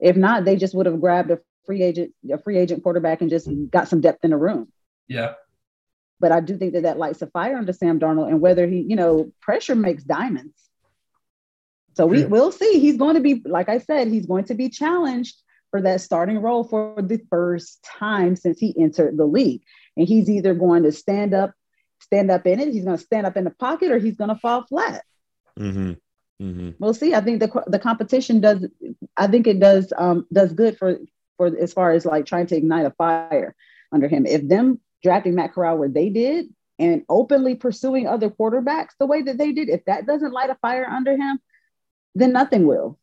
If 0.00 0.16
not, 0.16 0.46
they 0.46 0.56
just 0.56 0.74
would 0.74 0.86
have 0.86 1.02
grabbed 1.02 1.30
a 1.30 1.40
free 1.66 1.82
agent, 1.82 2.14
a 2.32 2.38
free 2.38 2.56
agent 2.56 2.82
quarterback, 2.82 3.20
and 3.20 3.28
just 3.28 3.46
got 3.68 3.88
some 3.88 4.00
depth 4.00 4.24
in 4.24 4.30
the 4.30 4.38
room. 4.38 4.72
Yeah, 5.06 5.34
but 6.22 6.32
I 6.32 6.40
do 6.40 6.56
think 6.56 6.72
that 6.74 6.84
that 6.84 6.98
lights 6.98 7.20
a 7.20 7.26
fire 7.26 7.56
under 7.56 7.72
Sam 7.72 7.98
Darnold, 7.98 8.28
and 8.28 8.40
whether 8.40 8.66
he, 8.66 8.80
you 8.80 8.96
know, 8.96 9.32
pressure 9.40 9.74
makes 9.74 10.04
diamonds. 10.04 10.56
So 11.94 12.06
we 12.06 12.24
will 12.24 12.52
see. 12.52 12.78
He's 12.78 12.96
going 12.96 13.16
to 13.16 13.20
be, 13.20 13.42
like 13.44 13.68
I 13.68 13.78
said, 13.78 14.08
he's 14.08 14.24
going 14.24 14.44
to 14.44 14.54
be 14.54 14.70
challenged 14.70 15.36
for 15.70 15.82
that 15.82 16.00
starting 16.00 16.38
role 16.38 16.64
for 16.64 16.94
the 17.02 17.20
first 17.28 17.82
time 17.82 18.36
since 18.36 18.58
he 18.58 18.74
entered 18.78 19.18
the 19.18 19.26
league. 19.26 19.62
And 19.96 20.08
he's 20.08 20.30
either 20.30 20.54
going 20.54 20.84
to 20.84 20.92
stand 20.92 21.34
up, 21.34 21.52
stand 22.00 22.30
up 22.30 22.46
in 22.46 22.60
it, 22.60 22.72
he's 22.72 22.84
going 22.84 22.96
to 22.96 23.02
stand 23.02 23.26
up 23.26 23.36
in 23.36 23.44
the 23.44 23.50
pocket, 23.50 23.90
or 23.90 23.98
he's 23.98 24.16
going 24.16 24.30
to 24.30 24.38
fall 24.38 24.64
flat. 24.64 25.04
Mm-hmm. 25.58 25.92
Mm-hmm. 26.42 26.70
We'll 26.78 26.94
see. 26.94 27.14
I 27.14 27.20
think 27.20 27.40
the 27.40 27.64
the 27.66 27.78
competition 27.78 28.40
does. 28.40 28.66
I 29.16 29.26
think 29.26 29.46
it 29.46 29.60
does 29.60 29.92
um, 29.96 30.26
does 30.32 30.52
good 30.52 30.78
for 30.78 30.98
for 31.36 31.54
as 31.58 31.72
far 31.72 31.92
as 31.92 32.06
like 32.06 32.26
trying 32.26 32.46
to 32.46 32.56
ignite 32.56 32.86
a 32.86 32.90
fire 32.92 33.54
under 33.92 34.08
him. 34.08 34.24
If 34.24 34.48
them 34.48 34.80
drafting 35.02 35.34
Matt 35.34 35.52
Corral 35.52 35.78
where 35.78 35.88
they 35.88 36.08
did 36.08 36.46
and 36.78 37.04
openly 37.08 37.54
pursuing 37.54 38.06
other 38.06 38.30
quarterbacks 38.30 38.90
the 38.98 39.06
way 39.06 39.22
that 39.22 39.38
they 39.38 39.52
did, 39.52 39.68
if 39.68 39.84
that 39.84 40.06
doesn't 40.06 40.32
light 40.32 40.50
a 40.50 40.56
fire 40.56 40.86
under 40.86 41.16
him, 41.16 41.38
then 42.14 42.32
nothing 42.32 42.66
will. 42.66 42.98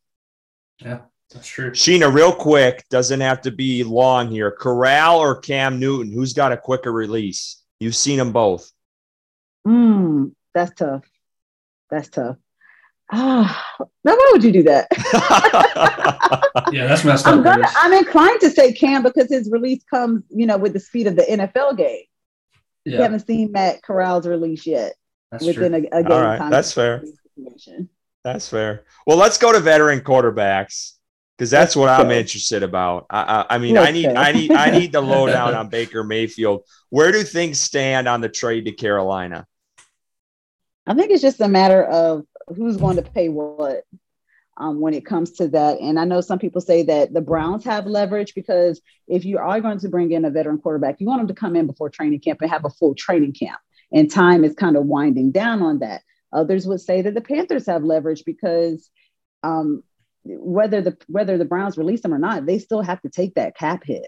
Yeah, 0.79 0.99
that's 1.31 1.47
true. 1.47 1.71
Sheena, 1.71 2.13
real 2.13 2.33
quick, 2.33 2.85
doesn't 2.89 3.21
have 3.21 3.41
to 3.41 3.51
be 3.51 3.83
long 3.83 4.29
here. 4.29 4.51
Corral 4.51 5.19
or 5.19 5.39
Cam 5.39 5.79
Newton, 5.79 6.11
who's 6.11 6.33
got 6.33 6.51
a 6.51 6.57
quicker 6.57 6.91
release? 6.91 7.61
You've 7.79 7.95
seen 7.95 8.17
them 8.17 8.31
both. 8.31 8.71
Hmm, 9.65 10.27
that's 10.53 10.73
tough. 10.73 11.05
That's 11.89 12.09
tough. 12.09 12.37
Ah, 13.11 13.75
now 14.03 14.13
why 14.15 14.29
would 14.33 14.43
you 14.43 14.51
do 14.51 14.63
that? 14.63 14.87
yeah, 16.71 16.87
that's 16.87 17.03
messed 17.03 17.25
up. 17.25 17.33
I'm, 17.33 17.43
gonna, 17.43 17.67
I'm 17.75 17.93
inclined 17.93 18.39
to 18.41 18.49
say 18.49 18.73
Cam 18.73 19.03
because 19.03 19.29
his 19.29 19.49
release 19.51 19.83
comes, 19.89 20.23
you 20.29 20.45
know, 20.45 20.57
with 20.57 20.73
the 20.73 20.79
speed 20.79 21.07
of 21.07 21.15
the 21.15 21.23
NFL 21.23 21.77
game. 21.77 22.03
Yeah. 22.85 22.97
We 22.97 23.03
haven't 23.03 23.27
seen 23.27 23.51
Matt 23.51 23.81
Corral's 23.81 24.27
release 24.27 24.65
yet 24.65 24.93
that's 25.31 25.45
within 25.45 25.73
a, 25.73 25.77
a, 25.77 26.03
game. 26.03 26.11
All 26.11 26.21
right, 26.21 26.49
that's 26.49 26.73
fair. 26.73 27.03
That's 28.23 28.49
fair. 28.49 28.83
Well, 29.05 29.17
let's 29.17 29.37
go 29.37 29.51
to 29.51 29.59
veteran 29.59 30.01
quarterbacks 30.01 30.93
because 31.37 31.49
that's 31.49 31.75
what 31.75 31.87
I'm 31.87 32.11
interested 32.11 32.63
about. 32.63 33.05
I, 33.09 33.21
I, 33.21 33.55
I 33.55 33.57
mean, 33.57 33.77
I 33.77 33.91
need, 33.91 34.07
I 34.07 34.31
need, 34.31 34.51
I 34.53 34.71
need 34.71 34.91
the 34.91 35.01
lowdown 35.01 35.53
on 35.55 35.69
Baker 35.69 36.03
Mayfield. 36.03 36.63
Where 36.89 37.11
do 37.11 37.23
things 37.23 37.61
stand 37.61 38.07
on 38.07 38.21
the 38.21 38.29
trade 38.29 38.65
to 38.65 38.71
Carolina? 38.71 39.47
I 40.85 40.95
think 40.95 41.11
it's 41.11 41.21
just 41.21 41.39
a 41.39 41.47
matter 41.47 41.83
of 41.83 42.25
who's 42.55 42.77
going 42.77 42.95
to 42.97 43.01
pay 43.01 43.29
what 43.29 43.83
um, 44.57 44.81
when 44.81 44.93
it 44.93 45.05
comes 45.05 45.31
to 45.33 45.47
that. 45.49 45.79
And 45.79 45.99
I 45.99 46.05
know 46.05 46.21
some 46.21 46.39
people 46.39 46.61
say 46.61 46.83
that 46.83 47.13
the 47.13 47.21
Browns 47.21 47.63
have 47.63 47.85
leverage 47.85 48.35
because 48.35 48.81
if 49.07 49.23
you 49.25 49.37
are 49.37 49.61
going 49.61 49.79
to 49.79 49.89
bring 49.89 50.11
in 50.11 50.25
a 50.25 50.29
veteran 50.29 50.59
quarterback, 50.59 50.99
you 50.99 51.07
want 51.07 51.21
them 51.21 51.27
to 51.27 51.39
come 51.39 51.55
in 51.55 51.65
before 51.65 51.89
training 51.89 52.19
camp 52.19 52.41
and 52.41 52.51
have 52.51 52.65
a 52.65 52.69
full 52.69 52.93
training 52.93 53.33
camp. 53.33 53.59
And 53.91 54.11
time 54.11 54.43
is 54.43 54.53
kind 54.53 54.75
of 54.75 54.85
winding 54.85 55.31
down 55.31 55.61
on 55.61 55.79
that. 55.79 56.01
Others 56.31 56.67
would 56.67 56.81
say 56.81 57.01
that 57.01 57.13
the 57.13 57.21
Panthers 57.21 57.65
have 57.65 57.83
leverage 57.83 58.23
because 58.25 58.89
um, 59.41 59.83
whether 60.23 60.81
the 60.81 60.97
whether 61.07 61.37
the 61.37 61.45
Browns 61.45 61.77
release 61.77 62.03
him 62.03 62.13
or 62.13 62.19
not, 62.19 62.45
they 62.45 62.59
still 62.59 62.81
have 62.81 63.01
to 63.01 63.09
take 63.09 63.35
that 63.35 63.55
cap 63.55 63.83
hit. 63.83 64.07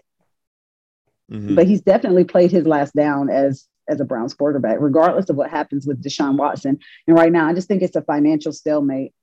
Mm-hmm. 1.30 1.54
But 1.54 1.66
he's 1.66 1.80
definitely 1.80 2.24
played 2.24 2.50
his 2.50 2.66
last 2.66 2.94
down 2.94 3.28
as 3.30 3.66
as 3.92 4.00
a 4.00 4.04
Browns 4.04 4.34
quarterback, 4.34 4.78
regardless 4.80 5.30
of 5.30 5.36
what 5.36 5.50
happens 5.50 5.86
with 5.86 6.02
Deshaun 6.02 6.36
Watson. 6.36 6.78
And 7.06 7.16
right 7.16 7.30
now, 7.30 7.46
I 7.48 7.54
just 7.54 7.68
think 7.68 7.82
it's 7.82 7.96
a 7.96 8.02
financial 8.02 8.52
stalemate. 8.52 9.14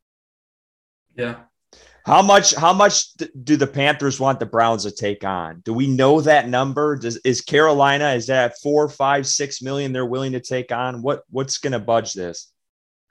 Yeah. 1.16 1.36
How 2.06 2.22
much? 2.22 2.56
How 2.56 2.74
much 2.74 3.14
do 3.44 3.58
the 3.58 3.68
Panthers 3.68 4.20
want 4.20 4.40
the 4.40 4.46
Browns 4.46 4.84
to 4.84 4.92
take 4.92 5.24
on? 5.24 5.62
Do 5.66 5.74
we 5.74 5.88
know 5.88 6.22
that 6.22 6.48
number? 6.48 6.96
Does 6.96 7.18
is 7.18 7.42
Carolina 7.42 8.14
is 8.14 8.28
that 8.28 8.56
four, 8.64 8.88
five, 8.90 9.28
six 9.28 9.62
million 9.62 9.92
they're 9.92 10.06
willing 10.06 10.32
to 10.32 10.40
take 10.40 10.72
on? 10.72 11.02
What 11.02 11.24
what's 11.30 11.58
going 11.58 11.74
to 11.74 11.80
budge 11.80 12.14
this? 12.14 12.52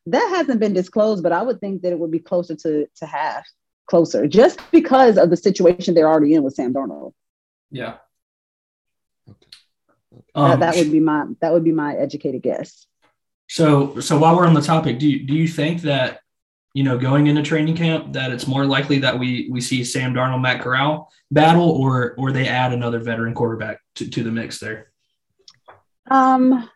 That 0.07 0.35
hasn't 0.37 0.59
been 0.59 0.73
disclosed, 0.73 1.23
but 1.23 1.33
I 1.33 1.43
would 1.43 1.61
think 1.61 1.83
that 1.83 1.93
it 1.93 1.99
would 1.99 2.11
be 2.11 2.19
closer 2.19 2.57
to 2.57 2.87
to 2.97 3.07
half, 3.07 3.47
closer, 3.87 4.27
just 4.27 4.59
because 4.73 5.19
of 5.19 5.31
the 5.31 5.37
situation 5.37 5.95
they're 5.95 6.09
already 6.09 6.35
in 6.35 6.43
with 6.43 6.55
Sam 6.55 6.73
Darnold. 6.73 7.13
Yeah. 7.71 7.99
Um, 10.35 10.61
that, 10.61 10.61
that 10.61 10.77
would 10.77 10.93
be 10.93 11.01
my 11.01 11.25
that 11.41 11.53
would 11.53 11.65
be 11.65 11.73
my 11.73 11.95
educated 11.95 12.43
guess. 12.43 12.87
So 13.49 14.01
so 14.01 14.19
while 14.19 14.37
we're 14.37 14.47
on 14.47 14.55
the 14.55 14.61
topic, 14.61 14.99
do 14.99 15.09
you, 15.09 15.27
do 15.27 15.35
you 15.35 15.49
think 15.49 15.83
that 15.83 16.21
you 16.75 16.85
know 16.85 16.99
going 16.99 17.27
into 17.27 17.43
training 17.43 17.77
camp 17.77 18.13
that 18.13 18.31
it's 18.31 18.47
more 18.47 18.67
likely 18.67 18.99
that 19.01 19.19
we 19.19 19.49
we 19.51 19.61
see 19.61 19.85
Sam 19.85 20.15
Darnold, 20.15 20.43
Matt 20.43 20.61
Corral 20.61 21.11
battle, 21.31 21.71
or 21.71 22.15
or 22.19 22.33
they 22.33 22.47
add 22.49 22.73
another 22.73 23.01
veteran 23.01 23.35
quarterback 23.35 23.81
to, 23.97 24.09
to 24.09 24.23
the 24.23 24.31
mix 24.31 24.59
there? 24.59 24.91
Um, 26.11 26.69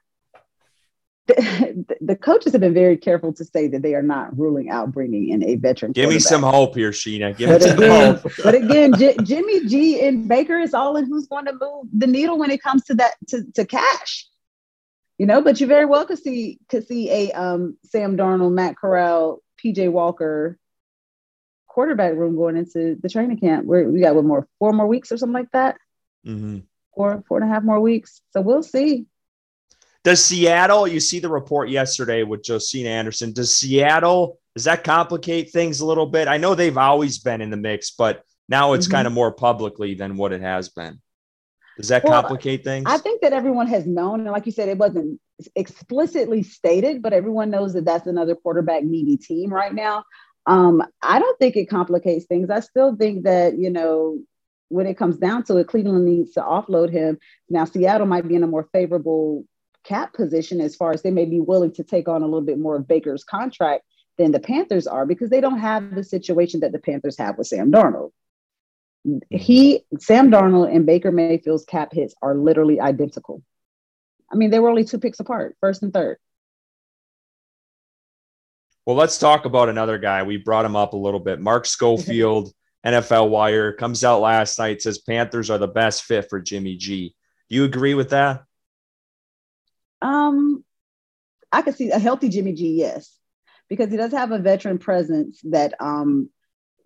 the, 1.34 1.96
the, 2.00 2.16
coaches 2.16 2.52
have 2.52 2.60
been 2.60 2.74
very 2.74 2.96
careful 2.96 3.32
to 3.34 3.44
say 3.44 3.68
that 3.68 3.82
they 3.82 3.94
are 3.94 4.02
not 4.02 4.36
ruling 4.38 4.70
out 4.70 4.92
bringing 4.92 5.28
in 5.28 5.42
a 5.44 5.56
veteran. 5.56 5.92
Give 5.92 6.10
me 6.10 6.18
some 6.18 6.42
hope 6.42 6.74
here, 6.74 6.90
Sheena. 6.90 7.36
Give 7.36 7.48
but 7.48 7.62
me 7.62 7.70
again, 7.70 8.18
some 8.18 8.22
hope. 8.22 8.32
but 8.44 8.54
again, 8.54 8.94
J- 8.98 9.16
Jimmy 9.22 9.66
G 9.66 10.00
and 10.06 10.28
Baker 10.28 10.58
is 10.58 10.74
all 10.74 10.96
in 10.96 11.06
who's 11.06 11.26
going 11.26 11.46
to 11.46 11.52
move 11.52 11.86
the 11.92 12.06
needle 12.06 12.38
when 12.38 12.50
it 12.50 12.62
comes 12.62 12.84
to 12.84 12.94
that 12.94 13.14
to, 13.28 13.44
to 13.54 13.64
cash. 13.64 14.26
You 15.18 15.26
know, 15.26 15.42
but 15.42 15.60
you 15.60 15.66
very 15.66 15.84
well 15.84 16.04
could 16.06 16.18
see 16.18 16.58
could 16.68 16.86
see 16.86 17.10
a 17.10 17.32
um, 17.32 17.76
Sam 17.84 18.16
Darnold, 18.16 18.52
Matt 18.52 18.76
Corral, 18.76 19.42
PJ 19.62 19.90
Walker 19.90 20.58
quarterback 21.68 22.14
room 22.14 22.36
going 22.36 22.56
into 22.56 22.98
the 23.00 23.08
training 23.08 23.38
camp. 23.38 23.64
Where 23.66 23.88
we 23.88 24.00
got 24.00 24.14
one 24.14 24.26
more 24.26 24.48
four 24.58 24.72
more 24.72 24.86
weeks 24.86 25.12
or 25.12 25.16
something 25.16 25.34
like 25.34 25.50
that. 25.52 25.76
mm-hmm. 26.26 26.58
four 26.94 27.22
four 27.28 27.40
and 27.40 27.50
a 27.50 27.52
half 27.52 27.62
more 27.62 27.80
weeks. 27.80 28.20
So 28.32 28.40
we'll 28.40 28.62
see. 28.62 29.06
Does 30.04 30.24
Seattle? 30.24 30.88
You 30.88 31.00
see 31.00 31.20
the 31.20 31.28
report 31.28 31.68
yesterday 31.68 32.22
with 32.24 32.44
Josina 32.44 32.88
Anderson. 32.88 33.32
Does 33.32 33.56
Seattle? 33.56 34.38
Does 34.54 34.64
that 34.64 34.84
complicate 34.84 35.50
things 35.50 35.80
a 35.80 35.86
little 35.86 36.06
bit? 36.06 36.28
I 36.28 36.36
know 36.36 36.54
they've 36.54 36.76
always 36.76 37.18
been 37.18 37.40
in 37.40 37.50
the 37.50 37.56
mix, 37.56 37.92
but 37.92 38.24
now 38.48 38.72
it's 38.72 38.86
mm-hmm. 38.86 38.96
kind 38.96 39.06
of 39.06 39.12
more 39.12 39.32
publicly 39.32 39.94
than 39.94 40.16
what 40.16 40.32
it 40.32 40.40
has 40.40 40.68
been. 40.68 41.00
Does 41.78 41.88
that 41.88 42.04
well, 42.04 42.20
complicate 42.20 42.64
things? 42.64 42.84
I 42.86 42.98
think 42.98 43.22
that 43.22 43.32
everyone 43.32 43.66
has 43.68 43.86
known, 43.86 44.20
and 44.20 44.30
like 44.30 44.44
you 44.44 44.52
said, 44.52 44.68
it 44.68 44.76
wasn't 44.76 45.20
explicitly 45.56 46.42
stated, 46.42 47.00
but 47.00 47.12
everyone 47.12 47.50
knows 47.50 47.72
that 47.72 47.84
that's 47.84 48.06
another 48.06 48.34
quarterback 48.34 48.84
needy 48.84 49.16
team 49.16 49.52
right 49.52 49.72
now. 49.72 50.04
Um, 50.46 50.82
I 51.00 51.18
don't 51.18 51.38
think 51.38 51.56
it 51.56 51.66
complicates 51.66 52.26
things. 52.26 52.50
I 52.50 52.60
still 52.60 52.94
think 52.96 53.24
that 53.24 53.56
you 53.56 53.70
know 53.70 54.18
when 54.68 54.86
it 54.86 54.98
comes 54.98 55.16
down 55.16 55.44
to 55.44 55.58
it, 55.58 55.68
Cleveland 55.68 56.04
needs 56.04 56.32
to 56.32 56.40
offload 56.40 56.90
him. 56.90 57.18
Now, 57.48 57.64
Seattle 57.64 58.06
might 58.06 58.26
be 58.26 58.34
in 58.34 58.42
a 58.42 58.46
more 58.46 58.68
favorable 58.72 59.44
cap 59.84 60.12
position 60.12 60.60
as 60.60 60.76
far 60.76 60.92
as 60.92 61.02
they 61.02 61.10
may 61.10 61.24
be 61.24 61.40
willing 61.40 61.72
to 61.72 61.84
take 61.84 62.08
on 62.08 62.22
a 62.22 62.26
little 62.26 62.40
bit 62.42 62.58
more 62.58 62.76
of 62.76 62.88
Baker's 62.88 63.24
contract 63.24 63.84
than 64.18 64.30
the 64.30 64.40
Panthers 64.40 64.86
are 64.86 65.06
because 65.06 65.30
they 65.30 65.40
don't 65.40 65.58
have 65.58 65.94
the 65.94 66.04
situation 66.04 66.60
that 66.60 66.72
the 66.72 66.78
Panthers 66.78 67.18
have 67.18 67.38
with 67.38 67.46
Sam 67.46 67.72
Darnold. 67.72 68.12
He, 69.30 69.84
Sam 69.98 70.30
Darnold, 70.30 70.74
and 70.74 70.86
Baker 70.86 71.10
Mayfield's 71.10 71.64
cap 71.64 71.92
hits 71.92 72.14
are 72.22 72.36
literally 72.36 72.80
identical. 72.80 73.42
I 74.30 74.36
mean, 74.36 74.50
they 74.50 74.60
were 74.60 74.70
only 74.70 74.84
two 74.84 74.98
picks 74.98 75.20
apart, 75.20 75.56
first 75.60 75.82
and 75.82 75.92
third. 75.92 76.18
Well, 78.86 78.96
let's 78.96 79.18
talk 79.18 79.44
about 79.44 79.68
another 79.68 79.98
guy. 79.98 80.22
We 80.22 80.38
brought 80.38 80.64
him 80.64 80.76
up 80.76 80.92
a 80.92 80.96
little 80.96 81.20
bit. 81.20 81.40
Mark 81.40 81.66
Schofield, 81.66 82.52
NFL 82.86 83.30
Wire, 83.30 83.72
comes 83.72 84.02
out 84.02 84.20
last 84.20 84.58
night, 84.58 84.82
says 84.82 84.98
Panthers 84.98 85.50
are 85.50 85.58
the 85.58 85.68
best 85.68 86.04
fit 86.04 86.28
for 86.28 86.40
Jimmy 86.40 86.76
G. 86.76 87.14
Do 87.48 87.56
you 87.56 87.64
agree 87.64 87.94
with 87.94 88.10
that? 88.10 88.42
Um, 90.02 90.64
I 91.50 91.62
could 91.62 91.76
see 91.76 91.90
a 91.90 91.98
healthy 91.98 92.28
Jimmy 92.28 92.52
G, 92.54 92.74
yes, 92.74 93.16
because 93.68 93.90
he 93.90 93.96
does 93.96 94.12
have 94.12 94.32
a 94.32 94.38
veteran 94.38 94.78
presence 94.78 95.40
that 95.44 95.74
um 95.80 96.30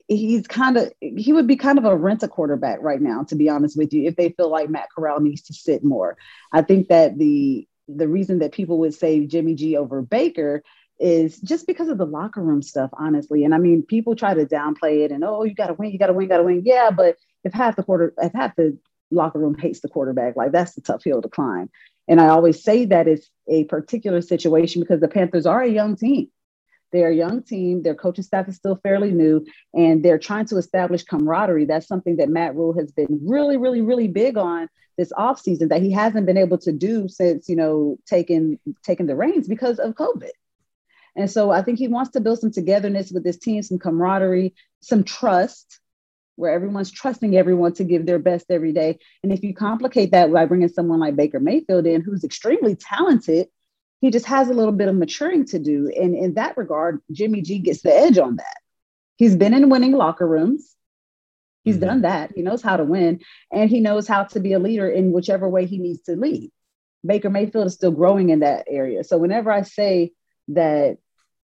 he's 0.08 0.46
kind 0.46 0.76
of 0.76 0.92
he 1.00 1.32
would 1.32 1.46
be 1.46 1.56
kind 1.56 1.78
of 1.78 1.84
a 1.84 1.96
rent 1.96 2.22
a 2.22 2.28
quarterback 2.28 2.78
right 2.80 3.00
now, 3.00 3.24
to 3.24 3.34
be 3.34 3.48
honest 3.48 3.76
with 3.76 3.92
you, 3.92 4.06
if 4.06 4.16
they 4.16 4.30
feel 4.30 4.50
like 4.50 4.70
Matt 4.70 4.88
Corral 4.94 5.20
needs 5.20 5.42
to 5.42 5.54
sit 5.54 5.82
more. 5.84 6.16
I 6.52 6.62
think 6.62 6.88
that 6.88 7.18
the 7.18 7.66
the 7.88 8.08
reason 8.08 8.40
that 8.40 8.52
people 8.52 8.78
would 8.78 8.94
say 8.94 9.26
Jimmy 9.26 9.54
G 9.54 9.76
over 9.76 10.02
Baker 10.02 10.62
is 10.98 11.38
just 11.40 11.66
because 11.66 11.88
of 11.88 11.98
the 11.98 12.06
locker 12.06 12.42
room 12.42 12.62
stuff, 12.62 12.90
honestly. 12.94 13.44
And 13.44 13.54
I 13.54 13.58
mean, 13.58 13.82
people 13.82 14.16
try 14.16 14.34
to 14.34 14.46
downplay 14.46 15.04
it 15.04 15.12
and 15.12 15.24
oh, 15.24 15.44
you 15.44 15.54
gotta 15.54 15.74
win, 15.74 15.90
you 15.90 15.98
gotta 15.98 16.12
win, 16.12 16.28
gotta 16.28 16.42
win. 16.42 16.62
Yeah, 16.64 16.90
but 16.90 17.16
if 17.44 17.52
half 17.52 17.76
the 17.76 17.82
quarter 17.82 18.14
if 18.18 18.32
half 18.32 18.56
the 18.56 18.78
locker 19.10 19.38
room 19.38 19.56
hates 19.56 19.80
the 19.80 19.88
quarterback, 19.88 20.36
like 20.36 20.52
that's 20.52 20.74
the 20.74 20.80
tough 20.80 21.04
hill 21.04 21.22
to 21.22 21.28
climb. 21.28 21.70
And 22.08 22.20
I 22.20 22.28
always 22.28 22.62
say 22.62 22.84
that 22.86 23.08
it's 23.08 23.28
a 23.48 23.64
particular 23.64 24.20
situation 24.20 24.80
because 24.80 25.00
the 25.00 25.08
Panthers 25.08 25.46
are 25.46 25.62
a 25.62 25.68
young 25.68 25.96
team. 25.96 26.28
They're 26.92 27.10
a 27.10 27.14
young 27.14 27.42
team. 27.42 27.82
Their 27.82 27.94
coaching 27.94 28.24
staff 28.24 28.48
is 28.48 28.56
still 28.56 28.76
fairly 28.82 29.10
new, 29.10 29.44
and 29.74 30.04
they're 30.04 30.18
trying 30.18 30.46
to 30.46 30.56
establish 30.56 31.02
camaraderie. 31.02 31.64
That's 31.64 31.88
something 31.88 32.16
that 32.16 32.28
Matt 32.28 32.54
Rhule 32.54 32.78
has 32.78 32.92
been 32.92 33.20
really, 33.22 33.56
really, 33.56 33.80
really 33.80 34.08
big 34.08 34.36
on 34.38 34.68
this 34.96 35.12
offseason 35.12 35.68
that 35.68 35.82
he 35.82 35.92
hasn't 35.92 36.26
been 36.26 36.38
able 36.38 36.58
to 36.58 36.72
do 36.72 37.08
since, 37.08 37.48
you 37.48 37.56
know, 37.56 37.98
taking 38.06 38.58
taking 38.82 39.06
the 39.06 39.16
reins 39.16 39.48
because 39.48 39.78
of 39.78 39.94
COVID. 39.94 40.30
And 41.16 41.30
so 41.30 41.50
I 41.50 41.62
think 41.62 41.78
he 41.78 41.88
wants 41.88 42.10
to 42.12 42.20
build 42.20 42.38
some 42.38 42.52
togetherness 42.52 43.10
with 43.10 43.24
this 43.24 43.38
team, 43.38 43.62
some 43.62 43.78
camaraderie, 43.78 44.54
some 44.80 45.02
trust, 45.02 45.80
where 46.36 46.52
everyone's 46.52 46.90
trusting 46.90 47.36
everyone 47.36 47.72
to 47.74 47.84
give 47.84 48.06
their 48.06 48.18
best 48.18 48.46
every 48.50 48.72
day. 48.72 48.98
And 49.22 49.32
if 49.32 49.42
you 49.42 49.54
complicate 49.54 50.12
that 50.12 50.32
by 50.32 50.46
bringing 50.46 50.68
someone 50.68 51.00
like 51.00 51.16
Baker 51.16 51.40
Mayfield 51.40 51.86
in, 51.86 52.02
who's 52.02 52.24
extremely 52.24 52.76
talented, 52.76 53.48
he 54.00 54.10
just 54.10 54.26
has 54.26 54.48
a 54.48 54.54
little 54.54 54.72
bit 54.72 54.88
of 54.88 54.94
maturing 54.94 55.46
to 55.46 55.58
do. 55.58 55.90
And 55.96 56.14
in 56.14 56.34
that 56.34 56.56
regard, 56.56 57.00
Jimmy 57.10 57.42
G 57.42 57.58
gets 57.58 57.82
the 57.82 57.94
edge 57.94 58.18
on 58.18 58.36
that. 58.36 58.56
He's 59.16 59.34
been 59.34 59.54
in 59.54 59.70
winning 59.70 59.92
locker 59.92 60.26
rooms. 60.26 60.74
He's 61.64 61.76
mm-hmm. 61.76 61.86
done 61.86 62.02
that. 62.02 62.32
He 62.34 62.42
knows 62.42 62.62
how 62.62 62.76
to 62.76 62.84
win 62.84 63.20
and 63.50 63.68
he 63.68 63.80
knows 63.80 64.06
how 64.06 64.24
to 64.24 64.40
be 64.40 64.52
a 64.52 64.58
leader 64.58 64.88
in 64.88 65.12
whichever 65.12 65.48
way 65.48 65.66
he 65.66 65.78
needs 65.78 66.02
to 66.02 66.16
lead. 66.16 66.52
Baker 67.04 67.30
Mayfield 67.30 67.66
is 67.66 67.74
still 67.74 67.90
growing 67.90 68.30
in 68.30 68.40
that 68.40 68.66
area. 68.68 69.04
So 69.04 69.16
whenever 69.18 69.50
I 69.50 69.62
say 69.62 70.12
that 70.48 70.98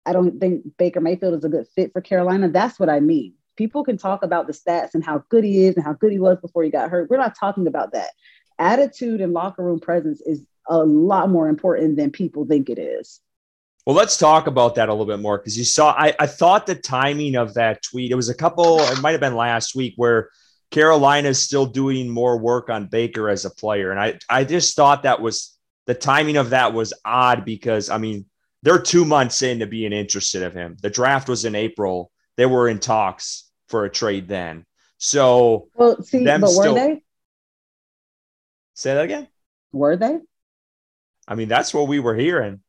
I 0.06 0.12
don't 0.12 0.40
think 0.40 0.76
Baker 0.78 1.00
Mayfield 1.00 1.34
is 1.34 1.44
a 1.44 1.48
good 1.48 1.66
fit 1.74 1.92
for 1.92 2.00
Carolina, 2.00 2.48
that's 2.48 2.80
what 2.80 2.88
I 2.88 3.00
mean. 3.00 3.34
People 3.58 3.82
can 3.82 3.98
talk 3.98 4.22
about 4.22 4.46
the 4.46 4.52
stats 4.52 4.94
and 4.94 5.04
how 5.04 5.24
good 5.28 5.42
he 5.42 5.64
is 5.64 5.74
and 5.74 5.84
how 5.84 5.92
good 5.92 6.12
he 6.12 6.20
was 6.20 6.38
before 6.40 6.62
he 6.62 6.70
got 6.70 6.90
hurt. 6.90 7.10
We're 7.10 7.18
not 7.18 7.36
talking 7.36 7.66
about 7.66 7.92
that. 7.92 8.10
Attitude 8.56 9.20
and 9.20 9.32
locker 9.32 9.64
room 9.64 9.80
presence 9.80 10.20
is 10.20 10.44
a 10.68 10.78
lot 10.78 11.28
more 11.28 11.48
important 11.48 11.96
than 11.96 12.12
people 12.12 12.46
think 12.46 12.70
it 12.70 12.78
is. 12.78 13.20
Well, 13.84 13.96
let's 13.96 14.16
talk 14.16 14.46
about 14.46 14.76
that 14.76 14.88
a 14.88 14.92
little 14.92 15.06
bit 15.06 15.18
more 15.18 15.38
because 15.38 15.58
you 15.58 15.64
saw, 15.64 15.90
I, 15.90 16.14
I 16.20 16.28
thought 16.28 16.66
the 16.66 16.76
timing 16.76 17.34
of 17.34 17.54
that 17.54 17.82
tweet, 17.82 18.12
it 18.12 18.14
was 18.14 18.28
a 18.28 18.34
couple, 18.34 18.78
it 18.80 19.02
might 19.02 19.12
have 19.12 19.20
been 19.20 19.34
last 19.34 19.74
week 19.74 19.94
where 19.96 20.30
Carolina 20.70 21.30
is 21.30 21.40
still 21.40 21.66
doing 21.66 22.08
more 22.08 22.38
work 22.38 22.70
on 22.70 22.86
Baker 22.86 23.28
as 23.28 23.44
a 23.44 23.50
player. 23.50 23.90
And 23.90 23.98
I, 23.98 24.18
I 24.28 24.44
just 24.44 24.76
thought 24.76 25.02
that 25.02 25.20
was 25.20 25.58
the 25.86 25.94
timing 25.94 26.36
of 26.36 26.50
that 26.50 26.74
was 26.74 26.92
odd 27.04 27.44
because, 27.44 27.90
I 27.90 27.98
mean, 27.98 28.26
they're 28.62 28.80
two 28.80 29.04
months 29.04 29.42
into 29.42 29.66
being 29.66 29.92
interested 29.92 30.44
of 30.44 30.54
him. 30.54 30.76
The 30.80 30.90
draft 30.90 31.28
was 31.28 31.44
in 31.44 31.56
April. 31.56 32.12
They 32.36 32.46
were 32.46 32.68
in 32.68 32.78
talks 32.78 33.47
for 33.68 33.84
a 33.84 33.90
trade 33.90 34.28
then. 34.28 34.64
So, 34.98 35.68
well, 35.74 36.02
see, 36.02 36.24
but 36.24 36.40
were 36.40 36.48
still, 36.48 36.74
they? 36.74 37.02
Say 38.74 38.94
that 38.94 39.04
again. 39.04 39.28
Were 39.72 39.96
they? 39.96 40.18
I 41.26 41.34
mean, 41.34 41.48
that's 41.48 41.72
what 41.72 41.88
we 41.88 42.00
were 42.00 42.16
hearing. 42.16 42.60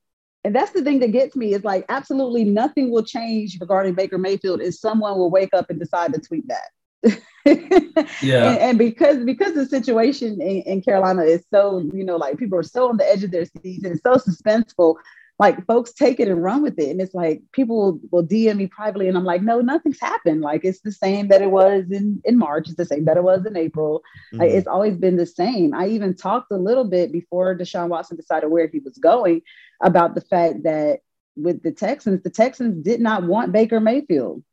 And 0.44 0.56
that's 0.56 0.72
the 0.72 0.84
thing 0.84 1.00
that 1.00 1.12
gets 1.12 1.36
me 1.36 1.54
is 1.54 1.64
like 1.64 1.86
absolutely 1.90 2.44
nothing 2.46 2.92
will 2.92 3.04
change 3.04 3.58
regarding 3.60 3.94
Baker 3.94 4.18
Mayfield 4.18 4.62
if 4.62 4.76
someone 4.76 5.18
will 5.18 5.30
wake 5.30 5.54
up 5.54 5.70
and 5.70 5.80
decide 5.80 6.14
to 6.14 6.20
tweet 6.20 6.46
that. 6.48 6.70
yeah. 8.22 8.52
And, 8.52 8.60
and, 8.60 8.78
because 8.78 9.24
because 9.24 9.54
the 9.54 9.66
situation 9.66 10.42
in, 10.42 10.62
in, 10.64 10.82
Carolina 10.82 11.24
is 11.24 11.46
so, 11.52 11.80
you 11.94 12.04
know, 12.04 12.18
like 12.18 12.38
people 12.38 12.58
are 12.58 12.64
so 12.64 12.90
on 12.90 12.98
the 12.98 13.10
edge 13.10 13.24
of 13.24 13.32
their 13.32 13.46
seats 13.46 13.84
and 13.84 13.94
it's 13.94 14.04
so 14.04 14.16
suspenseful 14.16 14.96
like 15.40 15.66
folks 15.66 15.94
take 15.94 16.20
it 16.20 16.28
and 16.28 16.44
run 16.44 16.62
with 16.62 16.78
it. 16.78 16.90
And 16.90 17.00
it's 17.00 17.14
like 17.14 17.42
people 17.54 17.78
will, 17.78 18.00
will 18.12 18.28
DM 18.28 18.58
me 18.58 18.68
privately 18.68 19.08
and 19.08 19.18
I'm 19.18 19.24
like, 19.24 19.42
no, 19.42 19.62
nothing's 19.62 20.00
happened. 20.00 20.42
Like 20.42 20.66
it's 20.66 20.82
the 20.82 20.92
same 20.92 21.30
that 21.30 21.42
it 21.42 21.50
was 21.50 21.86
in, 21.90 22.22
in 22.26 22.38
March. 22.38 22.68
It's 22.68 22.76
the 22.76 22.86
same 22.86 23.06
that 23.06 23.16
it 23.16 23.24
was 23.24 23.46
in 23.46 23.56
April. 23.56 24.00
Mm-hmm. 24.34 24.40
Like, 24.42 24.52
it's 24.52 24.68
always 24.68 24.98
been 24.98 25.16
the 25.16 25.26
same. 25.26 25.74
I 25.74 25.88
even 25.88 26.14
talked 26.14 26.52
a 26.52 26.58
little 26.58 26.84
bit 26.84 27.14
before 27.14 27.58
Deshaun 27.58 27.88
Watson 27.88 28.18
decided 28.18 28.48
where 28.48 28.68
he 28.68 28.80
was 28.80 28.98
going 28.98 29.42
about 29.82 30.14
the 30.14 30.22
fact 30.22 30.64
that 30.64 31.00
with 31.38 31.64
the 31.64 31.72
Texans, 31.72 32.22
the 32.22 32.30
Texans 32.30 32.84
did 32.84 33.00
not 33.00 33.24
want 33.24 33.54
Baker 33.54 33.80
Mayfield. 33.80 34.44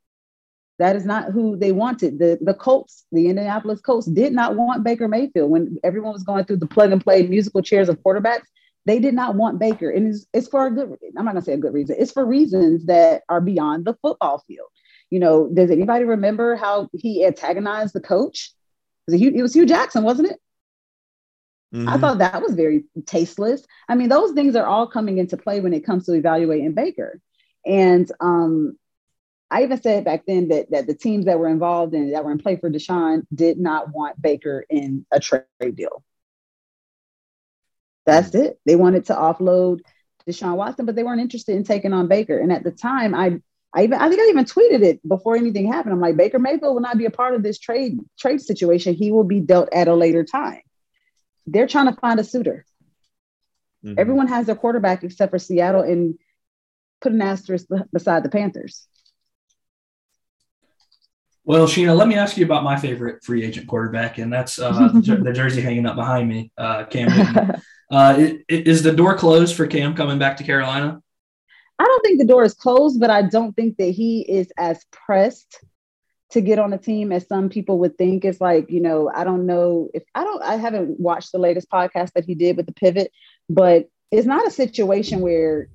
That 0.79 0.95
is 0.95 1.05
not 1.05 1.33
who 1.33 1.57
they 1.57 1.73
wanted. 1.73 2.19
The 2.19 2.39
the 2.41 2.53
Colts, 2.53 3.07
the 3.11 3.29
Indianapolis 3.29 3.81
Colts, 3.81 4.07
did 4.07 4.35
not 4.35 4.57
want 4.57 4.85
Baker 4.85 5.09
Mayfield 5.09 5.51
when 5.51 5.79
everyone 5.83 6.13
was 6.13 6.23
going 6.23 6.45
through 6.45 6.59
the 6.59 6.67
plug 6.67 6.93
and 6.93 7.03
play 7.03 7.27
musical 7.27 7.63
chairs 7.63 7.89
of 7.89 7.99
quarterbacks. 8.03 8.45
They 8.87 9.01
did 9.01 9.15
not 9.15 9.35
want 9.35 9.59
Baker, 9.59 9.91
and 9.91 10.09
it's, 10.09 10.27
it's 10.33 10.49
for 10.49 10.67
a 10.67 10.71
good. 10.71 10.91
Reason, 10.91 11.19
I'm 11.19 11.25
not 11.25 11.33
gonna 11.33 11.45
say 11.45 11.53
a 11.53 11.59
good 11.59 11.75
reason. 11.75 11.97
It's 11.99 12.13
for 12.13 12.25
reasons 12.25 12.87
that 12.87 13.25
are 13.29 13.41
beyond 13.41 13.85
the 13.85 13.95
football 14.01 14.43
field. 14.47 14.69
You 15.11 15.21
know, 15.21 15.49
does 15.53 15.71
anybody 15.71 16.05
remember 16.05 16.57
how 16.57 16.89
he 16.93 17.25
antagonized 17.25 17.95
the 17.95 18.01
coach? 18.01 18.53
It 19.07 19.13
was, 19.13 19.21
Hue, 19.21 19.33
it 19.35 19.43
was 19.43 19.55
Hue 19.55 19.67
Jackson, 19.67 20.05
wasn't 20.05 20.31
it? 20.31 20.41
Mm-hmm. 21.75 21.89
I 21.89 21.99
thought 21.99 22.19
that 22.19 22.43
was 22.43 22.55
very 22.55 22.85
tasteless. 23.07 23.65
I 23.89 23.97
mean, 23.97 24.09
those 24.09 24.33
things 24.33 24.57
are 24.57 24.67
all 24.67 24.87
coming 24.87 25.19
into 25.19 25.37
play 25.37 25.61
when 25.61 25.75
it 25.75 25.85
comes 25.85 26.07
to 26.07 26.15
evaluating 26.15 26.73
Baker. 26.73 27.21
And 27.65 28.11
um, 28.21 28.79
I 29.51 29.65
even 29.65 29.81
said 29.81 30.05
back 30.05 30.25
then 30.27 30.49
that 30.49 30.71
that 30.71 30.87
the 30.87 30.95
teams 30.95 31.27
that 31.27 31.39
were 31.39 31.49
involved 31.49 31.95
in 31.95 32.13
that 32.13 32.25
were 32.25 32.33
in 32.33 32.39
play 32.39 32.57
for 32.57 32.71
Deshaun 32.71 33.27
did 33.35 33.59
not 33.59 33.93
want 33.93 34.21
Baker 34.21 34.65
in 34.71 35.07
a 35.13 35.21
trade 35.21 35.45
deal. 35.75 36.05
That's 38.07 38.35
it. 38.35 38.59
They 38.65 38.77
wanted 38.77 39.07
to 39.07 39.15
offload 39.15 39.81
Deshaun 40.29 40.57
Watson, 40.57 40.87
but 40.87 40.95
they 40.95 41.03
weren't 41.03 41.21
interested 41.21 41.57
in 41.57 41.65
taking 41.65 41.93
on 41.93 42.09
Baker. 42.09 42.39
And 42.39 42.53
at 42.53 42.65
the 42.65 42.71
time, 42.71 43.15
I 43.15 43.41
I 43.75 43.85
even 43.85 44.01
I 44.01 44.09
think 44.09 44.21
I 44.21 44.29
even 44.29 44.45
tweeted 44.45 44.83
it 44.83 45.07
before 45.07 45.37
anything 45.37 45.71
happened. 45.71 45.93
I'm 45.93 46.01
like, 46.01 46.17
Baker 46.17 46.39
Mayfield 46.39 46.75
will 46.75 46.81
not 46.81 46.99
be 46.99 47.05
a 47.05 47.11
part 47.11 47.35
of 47.35 47.43
this 47.43 47.59
trade 47.59 47.99
trade 48.19 48.41
situation. 48.41 48.95
He 48.95 49.13
will 49.13 49.25
be 49.25 49.41
dealt 49.41 49.69
at 49.73 49.89
a 49.89 49.95
later 49.95 50.25
time. 50.25 50.61
They're 51.47 51.67
trying 51.67 51.93
to 51.93 52.01
find 52.01 52.19
a 52.19 52.25
suitor. 52.25 52.65
Mm-hmm. 53.85 53.99
Everyone 53.99 54.29
has 54.29 54.47
their 54.47 54.55
quarterback 54.55 55.05
except 55.05 55.31
for 55.31 55.39
Seattle 55.39 55.83
and 55.83 56.19
put 57.01 57.13
an 57.13 57.23
asterisk 57.23 57.67
beside 57.93 58.23
the 58.23 58.31
Panthers. 58.31 58.87
Well, 61.47 61.69
Sheena, 61.69 61.97
let 61.97 62.09
me 62.09 62.17
ask 62.17 62.37
you 62.37 62.45
about 62.45 62.65
my 62.65 62.77
favorite 62.77 63.23
free 63.23 63.45
agent 63.45 63.69
quarterback, 63.69 64.19
and 64.19 64.33
that's 64.33 64.59
uh, 64.59 64.91
the 64.93 65.33
jersey 65.35 65.63
hanging 65.63 65.87
up 65.87 65.95
behind 65.95 66.29
me, 66.29 66.53
uh, 66.59 66.85
Cam. 66.85 67.55
Uh, 67.89 68.33
is 68.49 68.83
the 68.83 68.91
door 68.91 69.17
closed 69.17 69.55
for 69.55 69.65
Cam 69.65 69.95
coming 69.95 70.19
back 70.19 70.39
to 70.39 70.43
Carolina? 70.43 71.01
I 71.79 71.85
don't 71.85 72.01
think 72.03 72.19
the 72.19 72.27
door 72.27 72.43
is 72.43 72.53
closed, 72.53 72.99
but 72.99 73.11
I 73.11 73.23
don't 73.23 73.55
think 73.55 73.77
that 73.77 73.93
he 73.93 74.23
is 74.23 74.53
as 74.59 74.85
pressed 74.91 75.63
to 76.31 76.41
get 76.41 76.59
on 76.59 76.73
a 76.73 76.79
team 76.79 77.13
as 77.13 77.29
some 77.29 77.49
people 77.49 77.79
would 77.79 77.97
think. 77.97 78.25
It's 78.25 78.41
like, 78.41 78.73
you 78.73 78.81
know, 78.81 79.09
I 79.15 79.23
don't 79.23 79.47
know 79.47 79.89
if 79.95 80.03
I 80.17 80.25
don't, 80.25 80.43
I 80.43 80.57
haven't 80.57 80.99
watched 80.99 81.31
the 81.31 81.39
latest 81.39 81.71
podcast 81.71 82.13
that 82.15 82.25
he 82.25 82.35
did 82.35 82.57
with 82.57 82.67
the 82.67 82.73
pivot, 82.73 83.13
but 83.49 83.89
it's 84.11 84.27
not 84.27 84.49
a 84.49 84.51
situation 84.51 85.21
where 85.21 85.69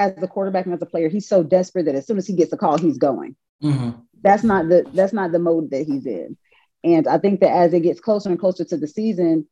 as 0.00 0.16
the 0.16 0.26
quarterback 0.26 0.64
and 0.64 0.74
as 0.74 0.82
a 0.82 0.86
player, 0.86 1.08
he's 1.08 1.28
so 1.28 1.44
desperate 1.44 1.84
that 1.84 1.94
as 1.94 2.08
soon 2.08 2.18
as 2.18 2.26
he 2.26 2.34
gets 2.34 2.52
a 2.52 2.56
call, 2.56 2.76
he's 2.76 2.98
going. 2.98 3.36
Mm-hmm. 3.62 3.90
That's 4.22 4.42
not 4.42 4.68
the 4.68 4.86
that's 4.92 5.12
not 5.12 5.32
the 5.32 5.38
mode 5.38 5.70
that 5.70 5.86
he's 5.86 6.06
in. 6.06 6.36
And 6.82 7.06
I 7.06 7.18
think 7.18 7.40
that 7.40 7.52
as 7.52 7.72
it 7.72 7.80
gets 7.80 8.00
closer 8.00 8.30
and 8.30 8.38
closer 8.38 8.64
to 8.64 8.76
the 8.76 8.86
season, 8.86 9.46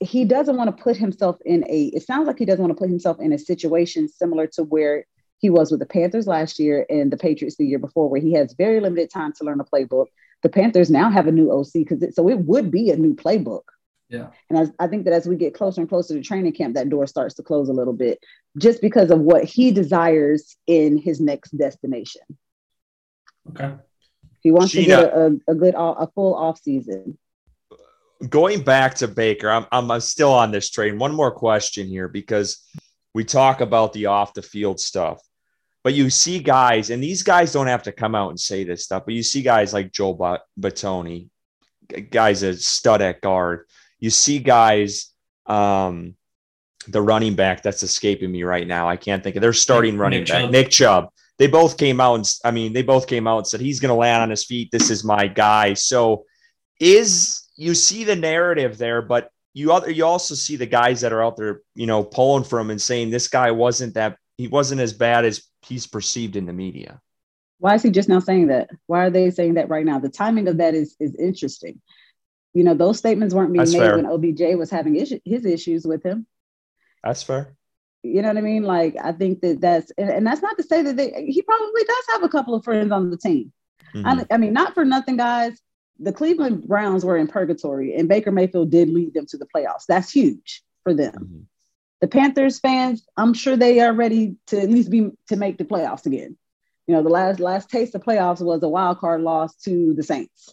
he 0.00 0.24
doesn't 0.24 0.56
want 0.56 0.74
to 0.74 0.82
put 0.82 0.96
himself 0.96 1.36
in 1.44 1.64
a 1.68 1.84
it 1.86 2.02
sounds 2.02 2.26
like 2.26 2.38
he 2.38 2.44
doesn't 2.44 2.62
want 2.62 2.76
to 2.76 2.80
put 2.80 2.90
himself 2.90 3.20
in 3.20 3.32
a 3.32 3.38
situation 3.38 4.08
similar 4.08 4.46
to 4.48 4.64
where 4.64 5.06
he 5.38 5.50
was 5.50 5.70
with 5.70 5.80
the 5.80 5.86
Panthers 5.86 6.26
last 6.26 6.58
year 6.58 6.86
and 6.88 7.12
the 7.12 7.16
Patriots 7.16 7.56
the 7.56 7.66
year 7.66 7.78
before, 7.78 8.08
where 8.08 8.20
he 8.20 8.32
has 8.34 8.54
very 8.54 8.80
limited 8.80 9.10
time 9.10 9.32
to 9.32 9.44
learn 9.44 9.60
a 9.60 9.64
playbook. 9.64 10.06
The 10.42 10.48
Panthers 10.48 10.90
now 10.90 11.10
have 11.10 11.26
a 11.26 11.32
new 11.32 11.50
OC 11.50 11.72
because 11.74 12.14
so 12.14 12.28
it 12.28 12.38
would 12.40 12.70
be 12.70 12.90
a 12.90 12.96
new 12.96 13.14
playbook. 13.14 13.62
Yeah. 14.08 14.28
And 14.50 14.58
as, 14.58 14.70
I 14.78 14.88
think 14.88 15.04
that 15.04 15.14
as 15.14 15.26
we 15.26 15.36
get 15.36 15.54
closer 15.54 15.80
and 15.80 15.88
closer 15.88 16.14
to 16.14 16.22
training 16.22 16.52
camp, 16.52 16.74
that 16.74 16.90
door 16.90 17.06
starts 17.06 17.34
to 17.36 17.42
close 17.42 17.68
a 17.68 17.72
little 17.72 17.94
bit 17.94 18.18
just 18.58 18.80
because 18.80 19.10
of 19.10 19.20
what 19.20 19.44
he 19.44 19.72
desires 19.72 20.56
in 20.66 20.98
his 20.98 21.20
next 21.20 21.56
destination. 21.56 22.22
Okay. 23.50 23.74
He 24.40 24.50
wants 24.50 24.74
Sheena, 24.74 24.80
to 24.80 24.86
get 24.86 25.04
a, 25.04 25.38
a, 25.48 25.54
good, 25.54 25.74
a 25.76 26.06
full 26.14 26.34
off 26.34 26.60
season. 26.60 27.18
Going 28.28 28.62
back 28.62 28.94
to 28.96 29.08
Baker, 29.08 29.50
I'm, 29.50 29.66
I'm 29.72 30.00
still 30.00 30.32
on 30.32 30.50
this 30.50 30.70
train. 30.70 30.98
One 30.98 31.14
more 31.14 31.30
question 31.30 31.86
here 31.86 32.08
because 32.08 32.64
we 33.14 33.24
talk 33.24 33.60
about 33.60 33.92
the 33.92 34.06
off 34.06 34.34
the 34.34 34.42
field 34.42 34.80
stuff, 34.80 35.20
but 35.84 35.94
you 35.94 36.10
see 36.10 36.38
guys, 36.38 36.90
and 36.90 37.02
these 37.02 37.22
guys 37.22 37.52
don't 37.52 37.66
have 37.66 37.82
to 37.84 37.92
come 37.92 38.14
out 38.14 38.30
and 38.30 38.38
say 38.38 38.64
this 38.64 38.84
stuff, 38.84 39.04
but 39.04 39.14
you 39.14 39.22
see 39.22 39.42
guys 39.42 39.72
like 39.72 39.92
Joe 39.92 40.14
Bitonio, 40.58 41.28
guys 42.10 42.42
a 42.42 42.56
stud 42.56 43.02
at 43.02 43.20
guard. 43.20 43.66
You 43.98 44.10
see 44.10 44.38
guys, 44.38 45.12
um, 45.46 46.16
the 46.88 47.02
running 47.02 47.34
back 47.34 47.62
that's 47.62 47.82
escaping 47.82 48.30
me 48.30 48.42
right 48.42 48.66
now. 48.66 48.88
I 48.88 48.96
can't 48.96 49.22
think 49.22 49.36
of 49.36 49.42
their 49.42 49.52
starting 49.52 49.94
Nick, 49.94 50.00
running 50.00 50.20
Nick 50.20 50.28
back, 50.28 50.40
Chubb. 50.42 50.52
Nick 50.52 50.70
Chubb 50.70 51.08
they 51.38 51.46
both 51.46 51.76
came 51.76 52.00
out 52.00 52.14
and 52.14 52.34
I 52.44 52.50
mean, 52.50 52.72
they 52.72 52.82
both 52.82 53.06
came 53.06 53.26
out 53.26 53.38
and 53.38 53.46
said 53.46 53.60
he's 53.60 53.80
going 53.80 53.90
to 53.90 53.94
land 53.94 54.22
on 54.22 54.30
his 54.30 54.44
feet. 54.44 54.70
This 54.70 54.90
is 54.90 55.04
my 55.04 55.26
guy. 55.26 55.74
So 55.74 56.24
is 56.78 57.48
you 57.56 57.74
see 57.74 58.04
the 58.04 58.16
narrative 58.16 58.78
there, 58.78 59.02
but 59.02 59.30
you 59.54 59.72
other 59.72 59.90
you 59.90 60.04
also 60.04 60.34
see 60.34 60.56
the 60.56 60.66
guys 60.66 61.00
that 61.02 61.12
are 61.12 61.22
out 61.22 61.36
there, 61.36 61.60
you 61.74 61.86
know, 61.86 62.02
pulling 62.02 62.44
for 62.44 62.58
him 62.58 62.70
and 62.70 62.80
saying 62.80 63.10
this 63.10 63.28
guy 63.28 63.50
wasn't 63.50 63.94
that 63.94 64.16
he 64.38 64.48
wasn't 64.48 64.80
as 64.80 64.92
bad 64.92 65.24
as 65.24 65.42
he's 65.62 65.86
perceived 65.86 66.36
in 66.36 66.46
the 66.46 66.52
media. 66.52 67.00
Why 67.58 67.74
is 67.74 67.82
he 67.82 67.90
just 67.90 68.08
now 68.08 68.18
saying 68.18 68.48
that? 68.48 68.70
Why 68.86 69.04
are 69.04 69.10
they 69.10 69.30
saying 69.30 69.54
that 69.54 69.68
right 69.68 69.84
now? 69.84 69.98
The 69.98 70.08
timing 70.08 70.48
of 70.48 70.58
that 70.58 70.74
is 70.74 70.96
is 70.98 71.14
interesting. 71.16 71.80
You 72.54 72.64
know, 72.64 72.74
those 72.74 72.98
statements 72.98 73.34
weren't 73.34 73.52
being 73.52 73.64
That's 73.64 73.72
made 73.72 73.80
fair. 73.80 73.96
when 73.96 74.06
OBJ 74.06 74.58
was 74.58 74.70
having 74.70 74.94
his 74.94 75.44
issues 75.44 75.86
with 75.86 76.02
him. 76.02 76.26
That's 77.02 77.22
fair. 77.22 77.56
You 78.02 78.22
know 78.22 78.28
what 78.28 78.38
I 78.38 78.42
mean? 78.42 78.64
Like, 78.64 78.96
I 79.02 79.12
think 79.12 79.40
that 79.42 79.60
that's, 79.60 79.92
and, 79.96 80.10
and, 80.10 80.26
that's 80.26 80.42
not 80.42 80.56
to 80.56 80.64
say 80.64 80.82
that 80.82 80.96
they, 80.96 81.24
he 81.28 81.40
probably 81.42 81.84
does 81.84 82.04
have 82.12 82.24
a 82.24 82.28
couple 82.28 82.54
of 82.54 82.64
friends 82.64 82.90
on 82.90 83.10
the 83.10 83.16
team. 83.16 83.52
Mm-hmm. 83.94 84.06
I, 84.06 84.26
I 84.34 84.36
mean, 84.38 84.52
not 84.52 84.74
for 84.74 84.84
nothing, 84.84 85.16
guys. 85.16 85.60
The 86.00 86.12
Cleveland 86.12 86.66
Browns 86.66 87.04
were 87.04 87.16
in 87.16 87.28
purgatory, 87.28 87.94
and 87.94 88.08
Baker 88.08 88.32
Mayfield 88.32 88.70
did 88.70 88.90
lead 88.90 89.14
them 89.14 89.26
to 89.26 89.36
the 89.36 89.46
playoffs. 89.54 89.86
That's 89.86 90.10
huge 90.10 90.62
for 90.82 90.94
them. 90.94 91.12
Mm-hmm. 91.12 91.40
The 92.00 92.08
Panthers 92.08 92.58
fans, 92.58 93.06
I'm 93.16 93.32
sure 93.32 93.56
they 93.56 93.78
are 93.78 93.92
ready 93.92 94.34
to 94.48 94.60
at 94.60 94.68
least 94.68 94.90
be 94.90 95.10
to 95.28 95.36
make 95.36 95.56
the 95.56 95.64
playoffs 95.64 96.04
again. 96.04 96.36
You 96.88 96.96
know, 96.96 97.02
the 97.04 97.08
last 97.08 97.38
last 97.38 97.70
taste 97.70 97.94
of 97.94 98.02
playoffs 98.02 98.40
was 98.40 98.60
a 98.64 98.68
wild 98.68 98.98
card 98.98 99.20
loss 99.20 99.54
to 99.62 99.94
the 99.94 100.02
Saints. 100.02 100.52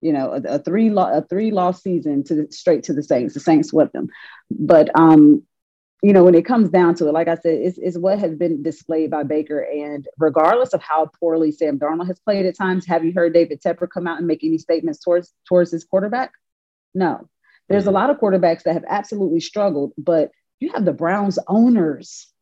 You 0.00 0.14
know, 0.14 0.32
a, 0.32 0.54
a 0.54 0.58
three 0.58 0.88
lo- 0.88 1.12
a 1.12 1.20
three 1.20 1.50
loss 1.50 1.82
season 1.82 2.24
to 2.24 2.34
the, 2.34 2.48
straight 2.50 2.84
to 2.84 2.94
the 2.94 3.02
Saints. 3.02 3.34
The 3.34 3.40
Saints 3.40 3.68
swept 3.68 3.92
them, 3.92 4.08
but 4.50 4.88
um, 4.98 5.42
you 6.06 6.12
know, 6.12 6.22
when 6.22 6.36
it 6.36 6.44
comes 6.44 6.68
down 6.68 6.94
to 6.94 7.08
it, 7.08 7.12
like 7.12 7.26
I 7.26 7.34
said, 7.34 7.54
it's, 7.54 7.78
it's 7.78 7.98
what 7.98 8.20
has 8.20 8.32
been 8.36 8.62
displayed 8.62 9.10
by 9.10 9.24
Baker. 9.24 9.58
And 9.58 10.06
regardless 10.20 10.72
of 10.72 10.80
how 10.80 11.10
poorly 11.18 11.50
Sam 11.50 11.80
Darnold 11.80 12.06
has 12.06 12.20
played 12.20 12.46
at 12.46 12.56
times, 12.56 12.86
have 12.86 13.04
you 13.04 13.12
heard 13.12 13.32
David 13.32 13.60
Tepper 13.60 13.90
come 13.90 14.06
out 14.06 14.18
and 14.18 14.26
make 14.28 14.44
any 14.44 14.58
statements 14.58 15.00
towards 15.00 15.34
towards 15.48 15.72
his 15.72 15.82
quarterback? 15.82 16.30
No. 16.94 17.28
There's 17.68 17.82
a 17.82 17.86
mm-hmm. 17.86 17.96
lot 17.96 18.10
of 18.10 18.18
quarterbacks 18.18 18.62
that 18.62 18.74
have 18.74 18.84
absolutely 18.88 19.40
struggled, 19.40 19.94
but 19.98 20.30
you 20.60 20.70
have 20.74 20.84
the 20.84 20.92
Browns 20.92 21.40
owners 21.48 22.32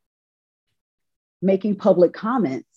making 1.41 1.77
public 1.77 2.13
comments 2.13 2.69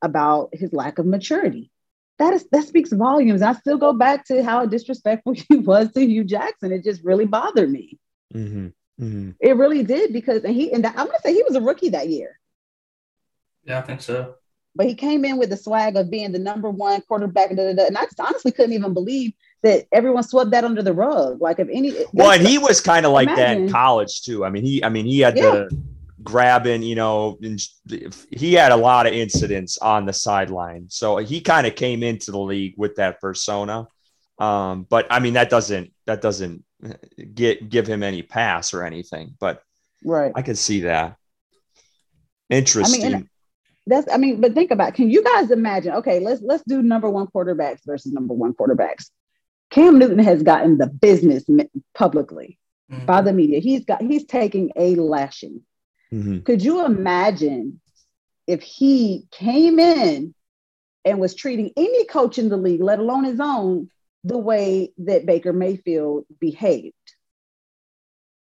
about 0.00 0.48
his 0.54 0.72
lack 0.72 0.98
of 0.98 1.04
maturity. 1.04 1.70
That 2.18 2.32
is 2.32 2.46
that 2.50 2.64
speaks 2.64 2.94
volumes. 2.94 3.42
I 3.42 3.52
still 3.52 3.76
go 3.76 3.92
back 3.92 4.24
to 4.28 4.42
how 4.42 4.64
disrespectful 4.64 5.34
he 5.50 5.58
was 5.58 5.92
to 5.92 6.00
Hue 6.00 6.24
Jackson. 6.24 6.72
It 6.72 6.82
just 6.82 7.04
really 7.04 7.26
bothered 7.26 7.70
me. 7.70 7.98
Mm-hmm. 8.34 8.68
Mm-hmm. 9.00 9.30
It 9.40 9.56
really 9.56 9.82
did 9.82 10.12
because 10.12 10.44
and 10.44 10.54
he 10.54 10.72
and 10.72 10.86
I'm 10.86 10.94
gonna 10.94 11.18
say 11.22 11.34
he 11.34 11.42
was 11.42 11.56
a 11.56 11.60
rookie 11.60 11.90
that 11.90 12.08
year. 12.08 12.38
Yeah, 13.64 13.78
I 13.78 13.82
think 13.82 14.00
so. 14.00 14.36
But 14.76 14.86
he 14.86 14.94
came 14.94 15.24
in 15.24 15.36
with 15.36 15.50
the 15.50 15.56
swag 15.56 15.96
of 15.96 16.10
being 16.10 16.32
the 16.32 16.38
number 16.38 16.68
one 16.68 17.00
quarterback, 17.02 17.50
da, 17.50 17.56
da, 17.56 17.74
da, 17.74 17.86
and 17.86 17.96
I 17.96 18.04
just 18.04 18.18
honestly 18.18 18.50
couldn't 18.50 18.72
even 18.72 18.92
believe 18.92 19.32
that 19.62 19.86
everyone 19.92 20.24
swept 20.24 20.50
that 20.50 20.64
under 20.64 20.82
the 20.82 20.92
rug. 20.92 21.40
Like 21.40 21.58
if 21.60 21.68
any, 21.70 21.92
well, 22.12 22.32
and 22.32 22.46
he 22.46 22.58
was 22.58 22.80
kind 22.80 23.06
of 23.06 23.12
like 23.12 23.28
imagine. 23.28 23.44
that 23.44 23.56
in 23.66 23.70
college 23.70 24.22
too. 24.22 24.44
I 24.44 24.50
mean, 24.50 24.64
he, 24.64 24.82
I 24.82 24.88
mean, 24.88 25.06
he 25.06 25.20
had 25.20 25.36
yeah. 25.36 25.50
the 25.50 25.82
grabbing, 26.22 26.82
you 26.82 26.96
know, 26.96 27.38
he 28.30 28.54
had 28.54 28.72
a 28.72 28.76
lot 28.76 29.06
of 29.06 29.12
incidents 29.12 29.78
on 29.78 30.06
the 30.06 30.12
sideline, 30.12 30.86
so 30.88 31.18
he 31.18 31.40
kind 31.40 31.66
of 31.66 31.76
came 31.76 32.02
into 32.02 32.30
the 32.32 32.38
league 32.38 32.74
with 32.76 32.96
that 32.96 33.20
persona. 33.20 33.86
Um, 34.38 34.86
but 34.88 35.06
I 35.10 35.20
mean, 35.20 35.34
that 35.34 35.50
doesn't 35.50 35.92
that 36.06 36.20
doesn't 36.20 36.64
get 37.34 37.68
give 37.68 37.86
him 37.86 38.02
any 38.02 38.22
pass 38.22 38.74
or 38.74 38.84
anything. 38.84 39.34
But 39.38 39.62
right, 40.04 40.32
I 40.34 40.42
could 40.42 40.58
see 40.58 40.80
that. 40.80 41.16
Interesting. 42.50 43.04
I 43.04 43.08
mean, 43.08 43.30
that's 43.86 44.12
I 44.12 44.16
mean, 44.16 44.40
but 44.40 44.54
think 44.54 44.70
about 44.70 44.90
it. 44.90 44.94
can 44.94 45.10
you 45.10 45.22
guys 45.22 45.50
imagine? 45.50 45.92
Okay, 45.94 46.20
let's 46.20 46.42
let's 46.42 46.64
do 46.66 46.82
number 46.82 47.10
one 47.10 47.26
quarterbacks 47.26 47.80
versus 47.84 48.12
number 48.12 48.34
one 48.34 48.54
quarterbacks. 48.54 49.10
Cam 49.70 49.98
Newton 49.98 50.18
has 50.18 50.42
gotten 50.42 50.78
the 50.78 50.86
business 50.86 51.44
publicly 51.94 52.58
mm-hmm. 52.90 53.06
by 53.06 53.22
the 53.22 53.32
media. 53.32 53.60
He's 53.60 53.84
got 53.84 54.02
he's 54.02 54.24
taking 54.24 54.70
a 54.76 54.94
lashing. 54.94 55.62
Mm-hmm. 56.12 56.40
Could 56.40 56.62
you 56.62 56.84
imagine 56.84 57.80
if 58.46 58.62
he 58.62 59.26
came 59.30 59.78
in 59.78 60.34
and 61.04 61.18
was 61.18 61.34
treating 61.34 61.72
any 61.76 62.06
coach 62.06 62.38
in 62.38 62.48
the 62.48 62.56
league, 62.56 62.82
let 62.82 62.98
alone 62.98 63.24
his 63.24 63.40
own, 63.40 63.90
the 64.24 64.38
way 64.38 64.92
that 64.98 65.26
Baker 65.26 65.52
Mayfield 65.52 66.24
behaved. 66.40 66.94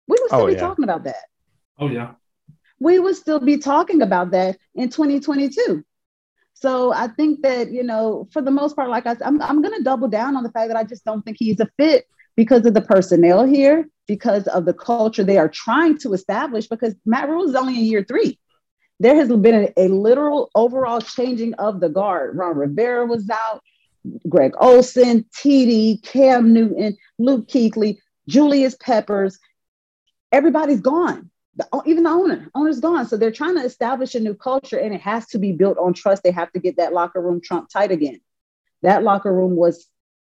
We 0.08 0.16
would 0.20 0.28
still 0.28 0.40
oh, 0.40 0.46
be 0.46 0.52
yeah. 0.54 0.60
talking 0.60 0.84
about 0.84 1.04
that. 1.04 1.24
Oh, 1.78 1.88
yeah. 1.88 2.12
We 2.78 2.98
would 2.98 3.16
still 3.16 3.40
be 3.40 3.58
talking 3.58 4.02
about 4.02 4.30
that 4.30 4.58
in 4.74 4.88
2022. 4.88 5.84
So 6.54 6.92
I 6.92 7.08
think 7.08 7.42
that, 7.42 7.72
you 7.72 7.82
know, 7.82 8.28
for 8.32 8.40
the 8.40 8.50
most 8.50 8.76
part, 8.76 8.88
like 8.88 9.06
I 9.06 9.14
said, 9.14 9.22
I'm, 9.22 9.42
I'm 9.42 9.62
going 9.62 9.76
to 9.76 9.82
double 9.82 10.08
down 10.08 10.36
on 10.36 10.44
the 10.44 10.50
fact 10.50 10.68
that 10.68 10.76
I 10.76 10.84
just 10.84 11.04
don't 11.04 11.22
think 11.22 11.36
he's 11.38 11.58
a 11.58 11.68
fit 11.76 12.06
because 12.36 12.64
of 12.66 12.74
the 12.74 12.80
personnel 12.80 13.44
here, 13.44 13.88
because 14.06 14.46
of 14.46 14.64
the 14.64 14.74
culture 14.74 15.24
they 15.24 15.38
are 15.38 15.48
trying 15.48 15.98
to 15.98 16.12
establish, 16.12 16.68
because 16.68 16.94
Matt 17.04 17.28
Rhule 17.28 17.48
is 17.48 17.54
only 17.56 17.78
in 17.78 17.84
year 17.84 18.04
three. 18.04 18.38
There 19.00 19.16
has 19.16 19.28
been 19.28 19.72
a, 19.76 19.86
a 19.86 19.88
literal 19.88 20.50
overall 20.54 21.00
changing 21.00 21.54
of 21.54 21.80
the 21.80 21.88
guard. 21.88 22.36
Ron 22.36 22.56
Rivera 22.56 23.06
was 23.06 23.28
out. 23.28 23.62
Greg 24.28 24.52
Olsen, 24.58 25.24
TD, 25.36 26.02
Cam 26.02 26.52
Newton, 26.52 26.96
Luke 27.18 27.48
Kuechly, 27.48 27.98
Julius 28.28 28.76
Peppers. 28.80 29.38
Everybody's 30.30 30.80
gone. 30.80 31.30
The, 31.56 31.82
even 31.84 32.04
the 32.04 32.10
owner, 32.10 32.50
owner's 32.54 32.80
gone. 32.80 33.06
So 33.06 33.16
they're 33.16 33.30
trying 33.30 33.56
to 33.56 33.64
establish 33.64 34.14
a 34.14 34.20
new 34.20 34.34
culture, 34.34 34.78
and 34.78 34.94
it 34.94 35.02
has 35.02 35.26
to 35.28 35.38
be 35.38 35.52
built 35.52 35.78
on 35.78 35.92
trust. 35.92 36.22
They 36.22 36.30
have 36.30 36.50
to 36.52 36.60
get 36.60 36.78
that 36.78 36.92
locker 36.92 37.20
room 37.20 37.40
trump 37.42 37.68
tight 37.68 37.90
again. 37.90 38.20
That 38.82 39.02
locker 39.02 39.32
room 39.32 39.54
was 39.54 39.86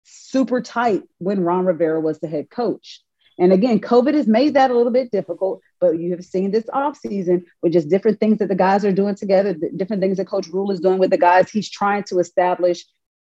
super 0.04 0.62
tight 0.62 1.04
when 1.18 1.42
Ron 1.42 1.66
Rivera 1.66 2.00
was 2.00 2.20
the 2.20 2.28
head 2.28 2.50
coach. 2.50 3.02
And 3.38 3.54
again, 3.54 3.80
COVID 3.80 4.16
has 4.16 4.28
made 4.28 4.56
that 4.56 4.70
a 4.70 4.76
little 4.76 4.92
bit 4.92 5.12
difficult, 5.12 5.62
but 5.80 5.98
you 5.98 6.12
have 6.12 6.26
seen 6.26 6.52
this 6.52 6.66
offseason 6.66 7.46
with 7.62 7.72
just 7.72 7.90
different 7.90 8.20
things 8.20 8.40
that 8.40 8.50
the 8.50 8.56
guys 8.56 8.84
are 8.84 8.92
doing 8.92 9.16
together, 9.16 9.56
different 9.76 10.02
things 10.02 10.18
that 10.18 10.28
Coach 10.28 10.48
Rhule 10.48 10.72
is 10.72 10.82
doing 10.82 11.00
with 11.00 11.10
the 11.10 11.18
guys. 11.18 11.50
He's 11.50 11.70
trying 11.70 12.04
to 12.06 12.20
establish 12.20 12.86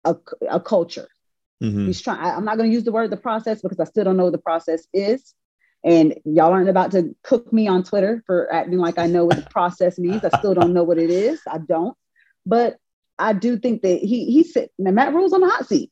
a, 0.07 0.17
a 0.49 0.59
culture. 0.59 1.07
Mm-hmm. 1.63 1.87
He's 1.87 2.01
trying. 2.01 2.19
I'm 2.19 2.45
not 2.45 2.57
going 2.57 2.69
to 2.69 2.73
use 2.73 2.83
the 2.83 2.91
word 2.91 3.09
the 3.09 3.17
process 3.17 3.61
because 3.61 3.79
I 3.79 3.85
still 3.85 4.03
don't 4.03 4.17
know 4.17 4.25
what 4.25 4.33
the 4.33 4.37
process 4.37 4.87
is. 4.93 5.33
And 5.83 6.15
y'all 6.25 6.51
aren't 6.51 6.69
about 6.69 6.91
to 6.91 7.15
cook 7.23 7.51
me 7.53 7.67
on 7.67 7.83
Twitter 7.83 8.23
for 8.25 8.51
acting 8.53 8.79
like 8.79 8.97
I 8.97 9.07
know 9.07 9.25
what 9.25 9.37
the 9.37 9.49
process 9.49 9.97
means. 9.97 10.23
I 10.23 10.37
still 10.37 10.53
don't 10.53 10.73
know 10.73 10.83
what 10.83 10.97
it 10.97 11.09
is. 11.09 11.39
I 11.47 11.59
don't. 11.59 11.95
But 12.45 12.77
I 13.19 13.33
do 13.33 13.57
think 13.57 13.81
that 13.83 13.99
he 13.99 14.25
he 14.25 14.43
said 14.43 14.69
Matt 14.77 15.13
Rhule's 15.13 15.33
on 15.33 15.41
the 15.41 15.49
hot 15.49 15.67
seat. 15.67 15.91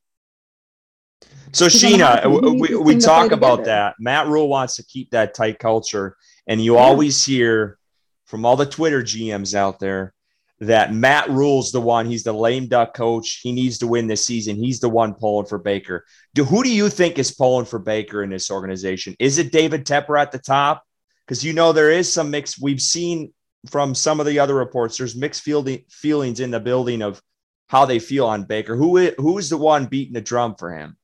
So 1.51 1.65
He's 1.65 1.81
Sheena, 1.81 2.59
we, 2.59 2.75
we 2.75 2.97
talk 2.97 3.31
about 3.31 3.59
together. 3.59 3.71
that. 3.71 3.95
Matt 3.99 4.27
Rhule 4.27 4.49
wants 4.49 4.75
to 4.75 4.83
keep 4.83 5.11
that 5.11 5.33
tight 5.33 5.57
culture, 5.57 6.17
and 6.47 6.59
you 6.61 6.75
yeah. 6.75 6.81
always 6.81 7.23
hear 7.23 7.77
from 8.25 8.45
all 8.45 8.57
the 8.57 8.65
Twitter 8.65 9.01
GMs 9.01 9.53
out 9.53 9.79
there 9.79 10.13
that 10.59 10.93
Matt 10.93 11.29
Rhule's 11.29 11.71
the 11.71 11.81
one. 11.81 12.05
He's 12.05 12.23
the 12.23 12.33
lame 12.33 12.67
duck 12.67 12.93
coach. 12.93 13.39
He 13.43 13.51
needs 13.51 13.79
to 13.79 13.87
win 13.87 14.07
this 14.07 14.25
season. 14.25 14.55
He's 14.55 14.79
the 14.79 14.89
one 14.89 15.13
pulling 15.13 15.47
for 15.47 15.57
Baker. 15.57 16.05
Do, 16.33 16.45
who 16.45 16.63
do 16.63 16.73
you 16.73 16.89
think 16.89 17.19
is 17.19 17.31
pulling 17.31 17.65
for 17.65 17.79
Baker 17.79 18.23
in 18.23 18.29
this 18.29 18.49
organization? 18.49 19.15
Is 19.19 19.37
it 19.37 19.51
David 19.51 19.85
Tepper 19.85 20.19
at 20.19 20.31
the 20.31 20.39
top? 20.39 20.83
Because 21.25 21.43
you 21.43 21.53
know 21.53 21.73
there 21.73 21.91
is 21.91 22.11
some 22.11 22.31
mix. 22.31 22.59
We've 22.59 22.81
seen 22.81 23.33
from 23.69 23.95
some 23.95 24.19
of 24.19 24.25
the 24.25 24.39
other 24.39 24.55
reports. 24.55 24.97
There's 24.97 25.15
mixed 25.15 25.41
fielding, 25.41 25.83
feelings 25.89 26.39
in 26.39 26.51
the 26.51 26.59
building 26.59 27.01
of 27.01 27.21
how 27.67 27.85
they 27.85 27.99
feel 27.99 28.27
on 28.27 28.43
Baker. 28.43 28.75
Who 28.75 28.97
is, 28.97 29.13
who 29.17 29.37
is 29.37 29.49
the 29.49 29.57
one 29.57 29.87
beating 29.87 30.13
the 30.13 30.21
drum 30.21 30.55
for 30.55 30.71
him? 30.71 30.97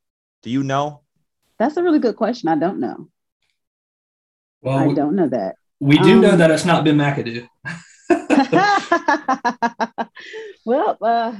Do 0.43 0.49
you 0.49 0.63
know? 0.63 1.01
That's 1.57 1.75
a 1.77 1.83
really 1.83 1.99
good 1.99 2.15
question. 2.15 2.49
I 2.49 2.55
don't 2.55 2.79
know. 2.79 3.09
Well, 4.61 4.77
I 4.77 4.93
don't 4.93 5.15
know 5.15 5.27
that. 5.27 5.55
We 5.79 5.97
do 5.97 6.13
um, 6.13 6.21
know 6.21 6.37
that 6.37 6.51
it's 6.51 6.65
not 6.65 6.85
Ben 6.85 6.97
McAdoo. 6.97 7.47
well, 10.65 10.97
uh, 11.01 11.35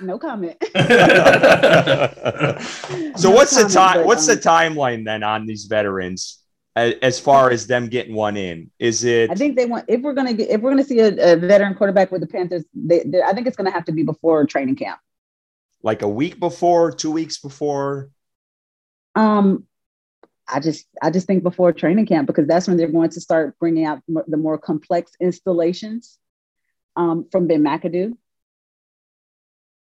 no 0.00 0.18
comment. 0.18 0.56
so 0.62 0.78
no 3.28 3.34
what's 3.34 3.54
comment, 3.54 3.68
the 3.68 3.70
time? 3.72 4.06
What's 4.06 4.28
um, 4.28 4.34
the 4.34 4.40
timeline 4.40 5.04
then 5.04 5.22
on 5.22 5.46
these 5.46 5.64
veterans? 5.64 6.38
As 6.76 7.18
far 7.18 7.50
as 7.50 7.66
them 7.66 7.88
getting 7.88 8.14
one 8.14 8.36
in, 8.36 8.70
is 8.78 9.04
it? 9.04 9.30
I 9.30 9.34
think 9.34 9.56
they 9.56 9.66
want. 9.66 9.86
If 9.88 10.02
we're 10.02 10.14
gonna 10.14 10.32
get, 10.32 10.50
if 10.50 10.60
we're 10.60 10.70
gonna 10.70 10.84
see 10.84 11.00
a, 11.00 11.32
a 11.32 11.36
veteran 11.36 11.74
quarterback 11.74 12.12
with 12.12 12.20
the 12.20 12.26
Panthers, 12.26 12.64
they, 12.72 13.02
they, 13.04 13.20
I 13.20 13.32
think 13.32 13.48
it's 13.48 13.56
gonna 13.56 13.72
have 13.72 13.84
to 13.86 13.92
be 13.92 14.04
before 14.04 14.46
training 14.46 14.76
camp. 14.76 15.00
Like 15.82 16.02
a 16.02 16.08
week 16.08 16.38
before, 16.38 16.92
two 16.92 17.10
weeks 17.10 17.38
before. 17.38 18.10
Um, 19.16 19.66
I 20.52 20.60
just 20.60 20.86
I 21.02 21.10
just 21.10 21.26
think 21.26 21.42
before 21.42 21.72
training 21.72 22.06
camp 22.06 22.26
because 22.26 22.46
that's 22.46 22.66
when 22.66 22.76
they're 22.76 22.88
going 22.88 23.10
to 23.10 23.20
start 23.20 23.58
bringing 23.58 23.84
out 23.84 24.02
the 24.06 24.36
more 24.36 24.58
complex 24.58 25.12
installations 25.20 26.18
um, 26.96 27.26
from 27.30 27.46
Ben 27.46 27.62
McAdoo 27.62 28.12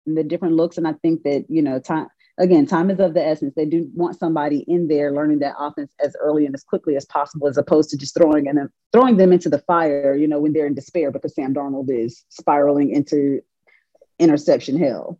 and 0.06 0.16
the 0.16 0.24
different 0.24 0.56
looks. 0.56 0.78
And 0.78 0.86
I 0.86 0.94
think 0.94 1.22
that 1.24 1.46
you 1.48 1.62
know 1.62 1.78
time 1.78 2.08
again 2.38 2.66
time 2.66 2.90
is 2.90 3.00
of 3.00 3.14
the 3.14 3.24
essence. 3.24 3.54
They 3.54 3.66
do 3.66 3.88
want 3.94 4.18
somebody 4.18 4.58
in 4.66 4.88
there 4.88 5.12
learning 5.12 5.40
that 5.40 5.56
offense 5.58 5.92
as 6.02 6.16
early 6.20 6.46
and 6.46 6.54
as 6.54 6.64
quickly 6.64 6.96
as 6.96 7.04
possible, 7.04 7.48
as 7.48 7.58
opposed 7.58 7.90
to 7.90 7.96
just 7.96 8.16
throwing 8.16 8.44
them 8.44 8.70
throwing 8.92 9.16
them 9.16 9.32
into 9.32 9.48
the 9.48 9.60
fire. 9.60 10.16
You 10.16 10.28
know 10.28 10.40
when 10.40 10.52
they're 10.52 10.66
in 10.66 10.74
despair 10.74 11.10
because 11.10 11.34
Sam 11.34 11.54
Darnold 11.54 11.90
is 11.90 12.24
spiraling 12.28 12.90
into 12.90 13.40
interception 14.18 14.78
hell. 14.78 15.18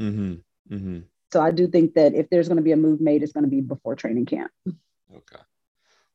Mm-hmm. 0.00 0.74
Mm-hmm. 0.74 0.98
So 1.32 1.40
I 1.40 1.50
do 1.50 1.66
think 1.66 1.94
that 1.94 2.14
if 2.14 2.30
there's 2.30 2.48
going 2.48 2.56
to 2.56 2.62
be 2.62 2.72
a 2.72 2.76
move 2.76 3.00
made, 3.00 3.22
it's 3.22 3.32
going 3.32 3.44
to 3.44 3.50
be 3.50 3.60
before 3.60 3.96
training 3.96 4.26
camp. 4.26 4.50
Okay. 5.14 5.42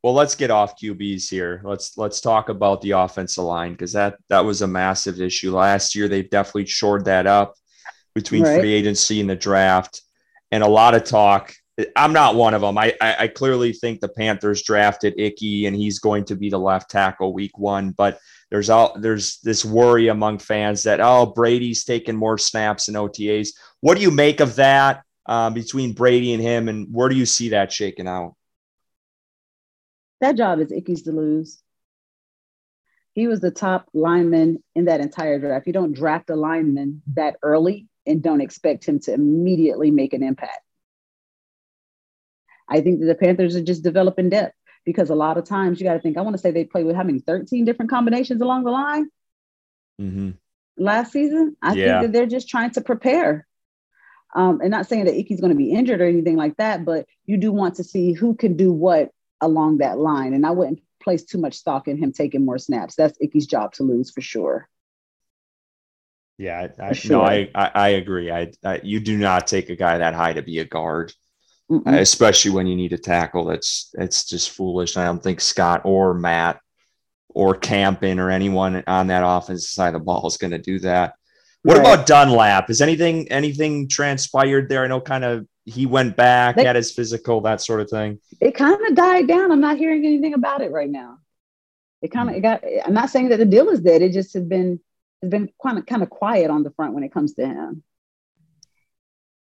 Well, 0.03 0.13
let's 0.13 0.33
get 0.33 0.49
off 0.49 0.79
QBs 0.81 1.29
here. 1.29 1.61
Let's 1.63 1.97
let's 1.97 2.21
talk 2.21 2.49
about 2.49 2.81
the 2.81 2.91
offensive 2.91 3.43
line 3.43 3.73
because 3.73 3.93
that 3.93 4.17
that 4.29 4.43
was 4.43 4.61
a 4.61 4.67
massive 4.67 5.21
issue 5.21 5.55
last 5.55 5.95
year. 5.95 6.07
They've 6.07 6.29
definitely 6.29 6.65
shored 6.65 7.05
that 7.05 7.27
up 7.27 7.53
between 8.15 8.43
right. 8.43 8.59
free 8.59 8.73
agency 8.73 9.21
and 9.21 9.29
the 9.29 9.35
draft, 9.35 10.01
and 10.51 10.63
a 10.63 10.67
lot 10.67 10.95
of 10.95 11.03
talk. 11.03 11.53
I'm 11.95 12.13
not 12.13 12.35
one 12.35 12.53
of 12.53 12.61
them. 12.61 12.77
I, 12.77 12.95
I, 12.99 13.15
I 13.19 13.27
clearly 13.27 13.73
think 13.73 14.01
the 14.01 14.09
Panthers 14.09 14.61
drafted 14.61 15.15
Ickey 15.17 15.65
and 15.65 15.75
he's 15.75 15.99
going 15.99 16.25
to 16.25 16.35
be 16.35 16.49
the 16.49 16.59
left 16.59 16.91
tackle 16.91 17.33
week 17.33 17.57
one. 17.57 17.91
But 17.91 18.19
there's 18.51 18.69
all 18.69 18.93
there's 18.99 19.39
this 19.39 19.63
worry 19.63 20.09
among 20.09 20.39
fans 20.39 20.83
that 20.83 20.99
oh 20.99 21.27
Brady's 21.27 21.85
taking 21.85 22.15
more 22.15 22.37
snaps 22.37 22.87
and 22.87 22.97
OTAs. 22.97 23.49
What 23.79 23.95
do 23.95 24.01
you 24.01 24.11
make 24.11 24.39
of 24.41 24.55
that 24.55 25.03
uh, 25.27 25.51
between 25.51 25.93
Brady 25.93 26.33
and 26.33 26.41
him, 26.41 26.69
and 26.69 26.87
where 26.91 27.07
do 27.07 27.15
you 27.15 27.25
see 27.25 27.49
that 27.49 27.71
shaking 27.71 28.07
out? 28.07 28.35
That 30.21 30.37
job 30.37 30.59
is 30.59 30.71
Ickey's 30.71 31.03
to 31.03 31.11
lose. 31.11 31.61
He 33.13 33.27
was 33.27 33.41
the 33.41 33.51
top 33.51 33.87
lineman 33.93 34.63
in 34.75 34.85
that 34.85 35.01
entire 35.01 35.37
draft. 35.39 35.67
You 35.67 35.73
don't 35.73 35.93
draft 35.93 36.29
a 36.29 36.35
lineman 36.35 37.01
that 37.15 37.35
early 37.43 37.87
and 38.05 38.23
don't 38.23 38.41
expect 38.41 38.85
him 38.85 38.99
to 39.01 39.13
immediately 39.13 39.91
make 39.91 40.13
an 40.13 40.23
impact. 40.23 40.61
I 42.69 42.81
think 42.81 43.01
that 43.01 43.07
the 43.07 43.15
Panthers 43.15 43.55
are 43.55 43.63
just 43.63 43.83
developing 43.83 44.29
depth 44.29 44.55
because 44.85 45.09
a 45.09 45.15
lot 45.15 45.37
of 45.37 45.43
times 45.43 45.79
you 45.79 45.85
got 45.85 45.93
to 45.93 45.99
think, 45.99 46.17
I 46.17 46.21
want 46.21 46.35
to 46.35 46.41
say 46.41 46.51
they 46.51 46.63
played 46.63 46.85
with 46.85 46.95
how 46.95 47.03
many, 47.03 47.19
13 47.19 47.65
different 47.65 47.91
combinations 47.91 48.41
along 48.41 48.63
the 48.63 48.71
line 48.71 49.09
mm-hmm. 49.99 50.31
last 50.77 51.11
season. 51.11 51.57
I 51.61 51.73
yeah. 51.73 51.99
think 51.99 52.01
that 52.01 52.17
they're 52.17 52.27
just 52.27 52.47
trying 52.47 52.71
to 52.71 52.81
prepare. 52.81 53.45
Um, 54.33 54.61
and 54.61 54.71
not 54.71 54.87
saying 54.87 55.05
that 55.05 55.17
Ickey's 55.17 55.41
going 55.41 55.51
to 55.51 55.57
be 55.57 55.71
injured 55.71 55.99
or 55.99 56.05
anything 56.05 56.37
like 56.37 56.55
that, 56.57 56.85
but 56.85 57.05
you 57.25 57.35
do 57.35 57.51
want 57.51 57.75
to 57.75 57.83
see 57.83 58.13
who 58.13 58.35
can 58.35 58.55
do 58.55 58.71
what 58.71 59.11
along 59.41 59.79
that 59.79 59.97
line. 59.97 60.33
And 60.33 60.45
I 60.45 60.51
wouldn't 60.51 60.81
place 61.01 61.23
too 61.23 61.37
much 61.39 61.55
stock 61.55 61.87
in 61.87 61.97
him 61.97 62.11
taking 62.11 62.45
more 62.45 62.57
snaps. 62.57 62.95
That's 62.95 63.17
Ickey's 63.21 63.47
job 63.47 63.73
to 63.73 63.83
lose 63.83 64.11
for 64.11 64.21
sure. 64.21 64.69
Yeah, 66.37 66.67
I, 66.79 66.93
sure. 66.93 67.17
no, 67.17 67.23
I, 67.23 67.49
I, 67.53 67.71
I 67.73 67.87
agree. 67.89 68.31
I, 68.31 68.51
I, 68.63 68.81
you 68.83 68.99
do 68.99 69.17
not 69.17 69.45
take 69.45 69.69
a 69.69 69.75
guy 69.75 69.99
that 69.99 70.15
high 70.15 70.33
to 70.33 70.41
be 70.41 70.57
a 70.59 70.65
guard, 70.65 71.13
uh, 71.71 71.81
especially 71.85 72.51
when 72.51 72.65
you 72.65 72.75
need 72.75 72.93
a 72.93 72.97
tackle. 72.97 73.45
That's 73.45 73.91
that's 73.93 74.25
just 74.27 74.49
foolish. 74.49 74.97
I 74.97 75.05
don't 75.05 75.21
think 75.21 75.39
Scott 75.39 75.81
or 75.83 76.15
Matt 76.15 76.59
or 77.29 77.55
Campen 77.55 78.19
or 78.19 78.31
anyone 78.31 78.83
on 78.87 79.07
that 79.07 79.23
offensive 79.23 79.69
side 79.69 79.89
of 79.89 80.01
the 80.01 80.05
ball 80.05 80.25
is 80.27 80.37
going 80.37 80.51
to 80.51 80.57
do 80.57 80.79
that. 80.79 81.13
What 81.63 81.77
right. 81.77 81.93
about 81.93 82.07
Dunlap? 82.07 82.69
Is 82.69 82.81
anything 82.81 83.31
anything 83.31 83.87
transpired 83.87 84.69
there? 84.69 84.83
I 84.83 84.87
know 84.87 84.99
kind 84.99 85.23
of 85.23 85.47
he 85.65 85.85
went 85.85 86.15
back, 86.15 86.55
they, 86.55 86.65
had 86.65 86.75
his 86.75 86.91
physical, 86.91 87.41
that 87.41 87.61
sort 87.61 87.81
of 87.81 87.89
thing. 87.89 88.19
It 88.39 88.55
kind 88.55 88.79
of 88.87 88.95
died 88.95 89.27
down. 89.27 89.51
I'm 89.51 89.61
not 89.61 89.77
hearing 89.77 90.05
anything 90.05 90.33
about 90.33 90.61
it 90.61 90.71
right 90.71 90.89
now. 90.89 91.19
It 92.01 92.09
kind 92.11 92.29
of 92.29 92.35
hmm. 92.35 92.39
it 92.39 92.41
got. 92.41 92.63
I'm 92.85 92.93
not 92.93 93.09
saying 93.09 93.29
that 93.29 93.37
the 93.37 93.45
deal 93.45 93.69
is 93.69 93.81
dead. 93.81 94.01
It 94.01 94.11
just 94.11 94.33
has 94.33 94.43
been 94.43 94.79
has 95.21 95.29
been 95.29 95.49
kind 95.61 95.77
of 95.77 95.85
kind 95.85 96.01
of 96.01 96.09
quiet 96.09 96.49
on 96.49 96.63
the 96.63 96.71
front 96.71 96.93
when 96.93 97.03
it 97.03 97.13
comes 97.13 97.33
to 97.35 97.45
him. 97.45 97.83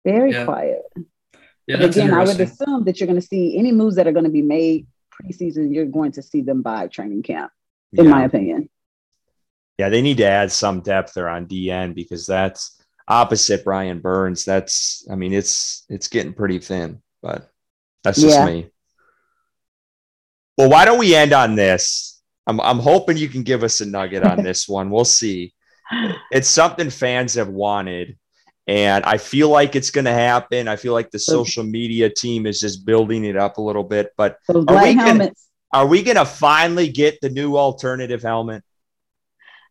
Very 0.06 0.34
yeah. 0.34 0.46
quiet. 0.46 0.82
Yeah, 1.66 1.78
again, 1.78 2.14
I 2.14 2.26
would 2.26 2.40
assume 2.40 2.84
that 2.86 3.00
you're 3.00 3.08
going 3.08 3.20
to 3.20 3.26
see 3.26 3.58
any 3.58 3.72
moves 3.72 3.96
that 3.96 4.06
are 4.06 4.12
going 4.12 4.26
to 4.26 4.32
be 4.32 4.42
made 4.42 4.86
preseason. 5.14 5.74
You're 5.74 5.86
going 5.86 6.12
to 6.14 6.22
see 6.22 6.42
them 6.42 6.62
by 6.62 6.88
training 6.88 7.24
camp, 7.24 7.52
in 7.94 8.06
yeah. 8.06 8.12
my 8.12 8.26
opinion. 8.26 8.70
Yeah, 9.78 9.90
they 9.90 10.02
need 10.02 10.18
to 10.18 10.26
add 10.26 10.52
some 10.52 10.82
depth 10.82 11.14
there 11.14 11.30
on 11.30 11.48
DN 11.48 11.96
because 11.96 12.26
that's 12.26 12.80
opposite 13.08 13.64
Brian 13.64 14.00
Burns, 14.00 14.46
that's 14.46 15.06
I 15.12 15.16
mean 15.16 15.34
it's 15.34 15.86
it's 15.90 16.08
getting 16.08 16.34
pretty 16.34 16.60
thin, 16.60 17.02
but 17.22 17.50
that's 18.04 18.22
just 18.22 18.38
yeah. 18.38 18.46
me. 18.46 18.70
Well, 20.58 20.70
why 20.70 20.86
don't 20.86 21.00
we 21.00 21.16
end 21.16 21.34
on 21.34 21.56
this? 21.56 22.22
I'm 22.48 22.60
I'm 22.62 22.80
hoping 22.80 23.18
you 23.18 23.30
can 23.30 23.44
give 23.44 23.64
us 23.64 23.82
a 23.82 23.86
nugget 23.86 24.24
on 24.24 24.44
this 24.44 24.68
one. 24.68 24.90
We'll 24.90 25.06
see. 25.06 25.54
It's 26.32 26.50
something 26.50 26.90
fans 26.90 27.36
have 27.36 27.50
wanted, 27.50 28.18
and 28.68 29.04
I 29.04 29.18
feel 29.18 29.50
like 29.50 29.76
it's 29.76 29.92
going 29.92 30.06
to 30.06 30.14
happen. 30.14 30.68
I 30.68 30.76
feel 30.76 30.94
like 30.94 31.12
the 31.12 31.20
social 31.20 31.64
media 31.64 32.10
team 32.10 32.48
is 32.48 32.60
just 32.60 32.86
building 32.86 33.26
it 33.26 33.38
up 33.38 33.58
a 33.58 33.62
little 33.62 33.84
bit. 33.84 34.12
But 34.18 34.38
are 34.50 34.84
we, 34.84 34.96
gonna, 34.96 35.32
are 35.72 35.86
we 35.86 36.02
gonna 36.02 36.26
finally 36.26 36.88
get 36.88 37.20
the 37.22 37.30
new 37.30 37.58
alternative 37.58 38.24
helmet? 38.24 38.64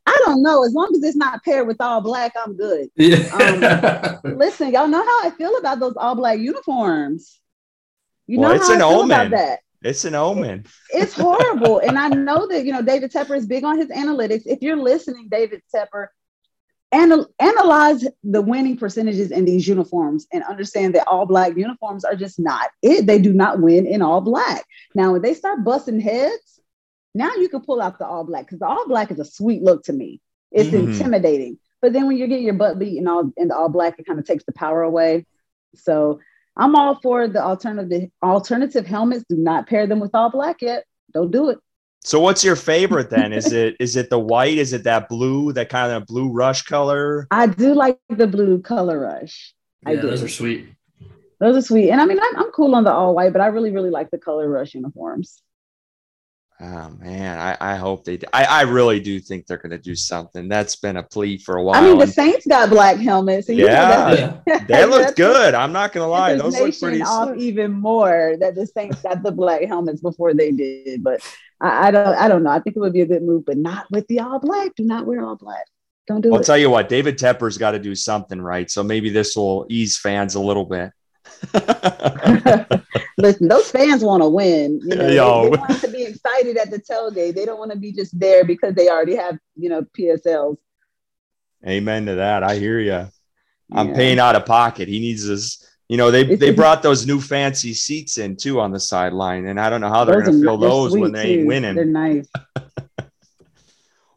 I 0.07 0.21
don't 0.27 0.43
know. 0.43 0.65
As 0.65 0.73
long 0.75 0.91
as 0.95 1.03
it's 1.03 1.17
not 1.17 1.45
paired 1.45 1.67
with 1.67 1.81
all 1.81 2.01
black, 2.01 2.33
I'm 2.37 2.57
good. 2.57 2.88
Yeah. 2.97 4.21
Um, 4.25 4.37
listen, 4.37 4.73
y'all 4.73 4.88
know 4.88 5.03
how 5.03 5.27
I 5.27 5.31
feel 5.37 5.57
about 5.59 5.81
those 5.81 5.95
all 5.97 6.15
black 6.15 6.38
uniforms. 6.38 7.41
You 8.27 8.41
well, 8.41 8.51
know 8.51 8.57
it's 8.57 8.67
how 8.69 8.75
an 8.75 8.83
I 8.83 8.88
feel 8.88 9.01
omen. 9.01 9.11
about 9.27 9.31
that. 9.31 9.61
It's 9.83 10.05
an 10.05 10.15
omen. 10.15 10.65
It's 10.91 11.15
horrible. 11.15 11.79
and 11.81 11.99
I 11.99 12.09
know 12.09 12.47
that, 12.49 12.65
you 12.65 12.73
know, 12.73 12.83
David 12.83 13.12
Tepper 13.12 13.37
is 13.37 13.47
big 13.47 13.65
on 13.65 13.79
his 13.79 13.88
analytics. 13.88 14.43
If 14.47 14.62
you're 14.62 14.77
listening, 14.77 15.29
David 15.29 15.61
Tepper, 15.75 16.07
anal- 16.93 17.33
analyze 17.41 18.07
the 18.23 18.43
winning 18.43 18.77
percentages 18.77 19.31
in 19.33 19.45
these 19.45 19.67
uniforms 19.67 20.27
and 20.33 20.45
understand 20.45 20.95
that 20.95 21.09
all 21.09 21.27
black 21.27 21.57
uniforms 21.57 22.05
are 22.05 22.15
just 22.15 22.38
not 22.38 22.71
it. 22.83 23.07
They 23.07 23.19
do 23.19 23.33
not 23.33 23.61
win 23.61 23.87
in 23.87 24.03
all 24.03 24.21
black. 24.21 24.65
Now, 24.95 25.12
when 25.12 25.23
they 25.23 25.35
start 25.35 25.65
busting 25.65 26.01
heads, 26.01 26.61
now 27.14 27.35
you 27.35 27.48
can 27.48 27.61
pull 27.61 27.81
out 27.81 27.98
the 27.98 28.07
all 28.07 28.25
black 28.25 28.46
because 28.46 28.61
the 28.61 28.66
all 28.66 28.87
black 28.88 29.11
is 29.11 29.20
a 29.20 29.25
sweet 29.25 29.62
look 29.62 29.85
to 29.85 29.92
me. 29.92 30.20
It's 30.51 30.70
mm-hmm. 30.70 30.92
intimidating. 30.92 31.59
But 31.81 31.92
then 31.92 32.07
when 32.07 32.16
you're 32.16 32.29
getting 32.29 32.44
your 32.44 32.55
butt 32.55 32.79
beat 32.79 32.98
and 32.98 33.09
all 33.09 33.33
in 33.37 33.48
the 33.48 33.57
all 33.57 33.68
black, 33.68 33.98
it 33.98 34.07
kind 34.07 34.18
of 34.18 34.25
takes 34.25 34.44
the 34.44 34.53
power 34.53 34.83
away. 34.83 35.27
So 35.75 36.20
I'm 36.57 36.77
all 36.77 37.01
for 37.03 37.29
the 37.29 37.42
alternative 37.42 38.11
alternative 38.22 38.87
helmets. 38.87 39.25
Do 39.29 39.37
not 39.37 39.66
pair 39.66 39.87
them 39.87 40.01
with 40.01 40.14
all 40.14 40.31
black 40.31 40.62
yet. 40.62 40.85
Don't 41.12 41.31
do 41.31 41.51
it. 41.51 41.59
So 42.05 42.20
what's 42.20 42.42
your 42.42 42.57
favorite 42.57 43.11
then? 43.11 43.33
Is 43.33 43.53
it 43.53 43.77
is 43.81 43.96
it 43.96 44.11
the 44.11 44.18
white? 44.18 44.59
Is 44.59 44.72
it 44.72 44.85
that 44.85 45.09
blue, 45.09 45.53
that 45.53 45.68
kind 45.68 45.92
of 45.92 46.07
blue 46.07 46.31
rush 46.31 46.62
color? 46.62 47.27
I 47.31 47.46
do 47.46 47.75
like 47.75 47.98
the 48.09 48.27
blue 48.27 48.61
color 48.61 49.01
rush. 49.01 49.55
Yeah, 49.83 49.90
I 49.90 49.96
do. 49.96 50.03
Those 50.03 50.22
are 50.22 50.29
sweet. 50.29 50.68
Those 51.40 51.57
are 51.57 51.62
sweet. 51.62 51.90
And 51.90 52.01
I 52.01 52.07
mean, 52.07 52.20
I'm, 52.22 52.37
I'm 52.38 52.53
cool 52.53 52.75
on 52.77 52.85
the 52.85 52.92
all 52.92 53.16
white, 53.16 53.33
but 53.33 53.42
I 53.42 53.46
really, 53.46 53.72
really 53.72 53.90
like 53.90 54.11
the 54.11 54.18
color 54.18 54.48
rush 54.48 54.75
uniforms. 54.75 55.42
Oh 56.64 56.90
man, 57.01 57.40
I, 57.40 57.72
I 57.72 57.77
hope 57.77 58.05
they. 58.05 58.18
Do. 58.18 58.29
I 58.33 58.44
I 58.44 58.61
really 58.62 59.01
do 59.01 59.18
think 59.18 59.46
they're 59.46 59.59
going 59.59 59.70
to 59.70 59.79
do 59.79 59.96
something. 59.96 60.48
That's 60.48 60.77
been 60.77 60.96
a 60.96 61.03
plea 61.03 61.37
for 61.37 61.57
a 61.57 61.62
while. 61.62 61.83
I 61.83 61.88
mean, 61.88 61.98
the 61.98 62.07
Saints 62.07 62.46
got 62.46 62.70
black 62.70 62.98
helmets. 62.98 63.48
So 63.48 63.53
yeah, 63.53 64.38
they 64.68 64.85
looked 64.85 65.16
good. 65.16 65.55
I'm 65.55 65.72
not 65.72 65.92
going 65.92 66.05
to 66.05 66.09
lie; 66.09 66.35
those 66.37 66.57
look 66.57 66.79
pretty. 66.79 67.03
Off 67.03 67.31
slick. 67.31 67.40
even 67.40 67.72
more 67.72 68.37
that 68.38 68.55
the 68.55 68.64
Saints 68.64 69.03
got 69.03 69.25
the 69.25 69.33
black 69.33 69.62
helmets 69.64 70.01
before 70.01 70.35
they 70.35 70.53
did, 70.53 71.03
but 71.03 71.20
I, 71.61 71.88
I 71.88 71.90
don't. 71.90 72.14
I 72.16 72.29
don't 72.29 72.44
know. 72.44 72.51
I 72.51 72.61
think 72.61 72.77
it 72.77 72.81
would 72.81 72.92
be 72.92 73.01
a 73.01 73.07
good 73.07 73.25
move, 73.25 73.44
but 73.44 73.57
not 73.57 73.90
with 73.90 74.07
the 74.07 74.20
all 74.20 74.38
black. 74.38 74.77
Do 74.77 74.85
not 74.85 75.05
wear 75.05 75.25
all 75.25 75.35
black. 75.35 75.64
Don't 76.07 76.20
do 76.20 76.33
I'll 76.33 76.40
it. 76.40 76.46
tell 76.46 76.59
you 76.59 76.70
what, 76.70 76.88
David 76.88 77.18
Tepper's 77.18 77.59
got 77.59 77.72
to 77.72 77.81
do 77.81 77.96
something 77.96 78.40
right. 78.40 78.70
So 78.70 78.85
maybe 78.85 79.11
this 79.11 79.35
will 79.35 79.66
ease 79.68 79.98
fans 79.98 80.37
a 80.37 80.40
little 80.40 80.64
bit. 80.64 80.92
Listen, 83.19 83.49
those 83.49 83.71
fans 83.71 84.03
want 84.03 84.23
to 84.23 84.29
win. 84.29 84.81
You 84.83 84.97
know, 84.97 85.09
Yo. 85.09 85.43
they, 85.43 85.51
they 85.51 85.57
want 85.57 85.81
to 85.83 85.89
be 85.89 86.05
excited 86.05 86.57
at 86.57 86.71
the 86.71 86.79
tailgate. 86.79 87.35
They 87.35 87.45
don't 87.45 87.59
want 87.59 87.73
to 87.73 87.79
be 87.79 87.93
just 87.93 88.19
there 88.19 88.45
because 88.45 88.75
they 88.75 88.89
already 88.89 89.17
have, 89.17 89.39
you 89.57 89.69
know, 89.69 89.83
PSLs. 89.83 90.57
Amen 91.67 92.07
to 92.07 92.17
that. 92.17 92.43
I 92.43 92.57
hear 92.57 92.81
you. 92.81 93.09
I'm 93.73 93.89
Yeah. 93.89 93.95
paying 93.95 94.19
out 94.19 94.37
of 94.37 94.45
pocket. 94.47 94.89
He 94.89 94.99
needs 94.99 95.27
this. 95.27 95.67
You 95.89 95.97
know, 95.99 96.11
they 96.11 96.25
they 96.25 96.53
brought 96.53 96.83
those 96.83 97.07
new 97.07 97.21
fancy 97.21 97.75
seats 97.75 98.17
in 98.17 98.37
too 98.37 98.61
on 98.61 98.71
the 98.73 98.81
sideline, 98.81 99.47
and 99.47 99.61
I 99.61 99.69
don't 99.69 99.81
know 99.83 99.91
how 99.91 100.05
they're 100.05 100.23
going 100.23 100.39
to 100.39 100.43
fill 100.43 100.57
those 100.57 100.97
when 100.97 101.13
they 101.13 101.39
ain't 101.39 101.47
winning. 101.47 101.75
They're 101.75 101.85
nice. 101.85 102.29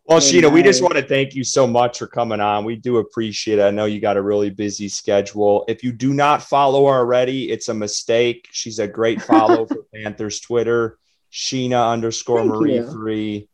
Well, 0.07 0.19
They're 0.19 0.43
Sheena, 0.43 0.51
we 0.53 0.61
just 0.61 0.83
want 0.83 0.93
to 0.95 1.01
thank 1.01 1.33
you 1.33 1.43
so 1.43 1.65
much 1.65 1.97
for 1.97 2.05
coming 2.05 2.39
on. 2.39 2.63
We 2.63 2.75
do 2.75 2.97
appreciate 2.97 3.57
it. 3.57 3.63
I 3.63 3.71
know 3.71 3.85
you 3.85 3.99
got 3.99 4.17
a 4.17 4.21
really 4.21 4.51
busy 4.51 4.87
schedule. 4.87 5.65
If 5.67 5.83
you 5.83 5.91
do 5.91 6.13
not 6.13 6.43
follow 6.43 6.85
her 6.85 6.99
already, 6.99 7.49
it's 7.49 7.69
a 7.69 7.73
mistake. 7.73 8.47
She's 8.51 8.77
a 8.77 8.87
great 8.87 9.19
follow 9.19 9.65
for 9.67 9.77
Panthers 9.95 10.39
Twitter, 10.41 10.99
Sheena 11.31 11.91
underscore 11.91 12.39
Thank 12.39 12.51
Marie 12.51 12.75
you. 12.75 12.91
three. 12.91 13.49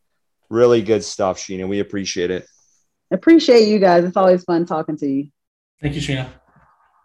Really 0.50 0.82
good 0.82 1.06
stuff, 1.06 1.38
Sheena. 1.38 1.70
We 1.70 1.80
appreciate 1.80 2.32
it. 2.32 2.46
Appreciate 3.12 3.70
you 3.70 3.80
guys. 3.80 4.04
It's 4.04 4.18
always 4.18 4.44
fun 4.44 4.66
talking 4.66 4.98
to 4.98 5.08
you. 5.08 5.30
Thank 5.82 5.96
you, 5.96 6.02
Sheena. 6.02 6.28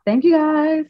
Thank 0.04 0.24
you 0.24 0.32
guys. 0.32 0.86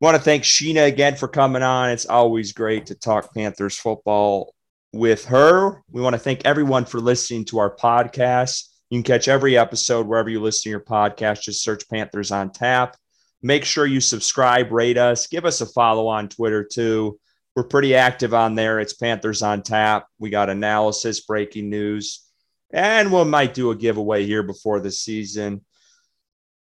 want 0.00 0.16
to 0.16 0.22
thank 0.22 0.42
Sheena 0.42 0.88
again 0.88 1.14
for 1.14 1.28
coming 1.28 1.62
on. 1.62 1.90
It's 1.90 2.06
always 2.06 2.52
great 2.52 2.86
to 2.86 2.96
talk 2.96 3.32
Panthers 3.34 3.76
football 3.76 4.53
with 4.94 5.24
her. 5.26 5.82
We 5.90 6.00
want 6.00 6.14
to 6.14 6.18
thank 6.18 6.44
everyone 6.44 6.84
for 6.84 7.00
listening 7.00 7.44
to 7.46 7.58
our 7.58 7.74
podcast. 7.74 8.68
You 8.90 8.98
can 8.98 9.02
catch 9.02 9.28
every 9.28 9.58
episode 9.58 10.06
wherever 10.06 10.30
you 10.30 10.40
listen 10.40 10.62
to 10.64 10.70
your 10.70 10.80
podcast. 10.80 11.42
Just 11.42 11.62
search 11.62 11.88
Panthers 11.88 12.30
on 12.30 12.52
Tap. 12.52 12.96
Make 13.42 13.64
sure 13.64 13.86
you 13.86 14.00
subscribe, 14.00 14.72
rate 14.72 14.96
us, 14.96 15.26
give 15.26 15.44
us 15.44 15.60
a 15.60 15.66
follow 15.66 16.06
on 16.06 16.28
Twitter 16.28 16.64
too. 16.64 17.18
We're 17.56 17.64
pretty 17.64 17.94
active 17.94 18.34
on 18.34 18.54
there. 18.54 18.80
It's 18.80 18.94
Panthers 18.94 19.42
on 19.42 19.62
Tap. 19.62 20.06
We 20.18 20.30
got 20.30 20.48
analysis, 20.48 21.20
breaking 21.20 21.70
news, 21.70 22.24
and 22.72 23.12
we 23.12 23.24
might 23.24 23.52
do 23.52 23.70
a 23.70 23.76
giveaway 23.76 24.24
here 24.24 24.42
before 24.42 24.80
the 24.80 24.90
season. 24.90 25.64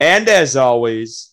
And 0.01 0.29
as 0.29 0.57
always, 0.57 1.32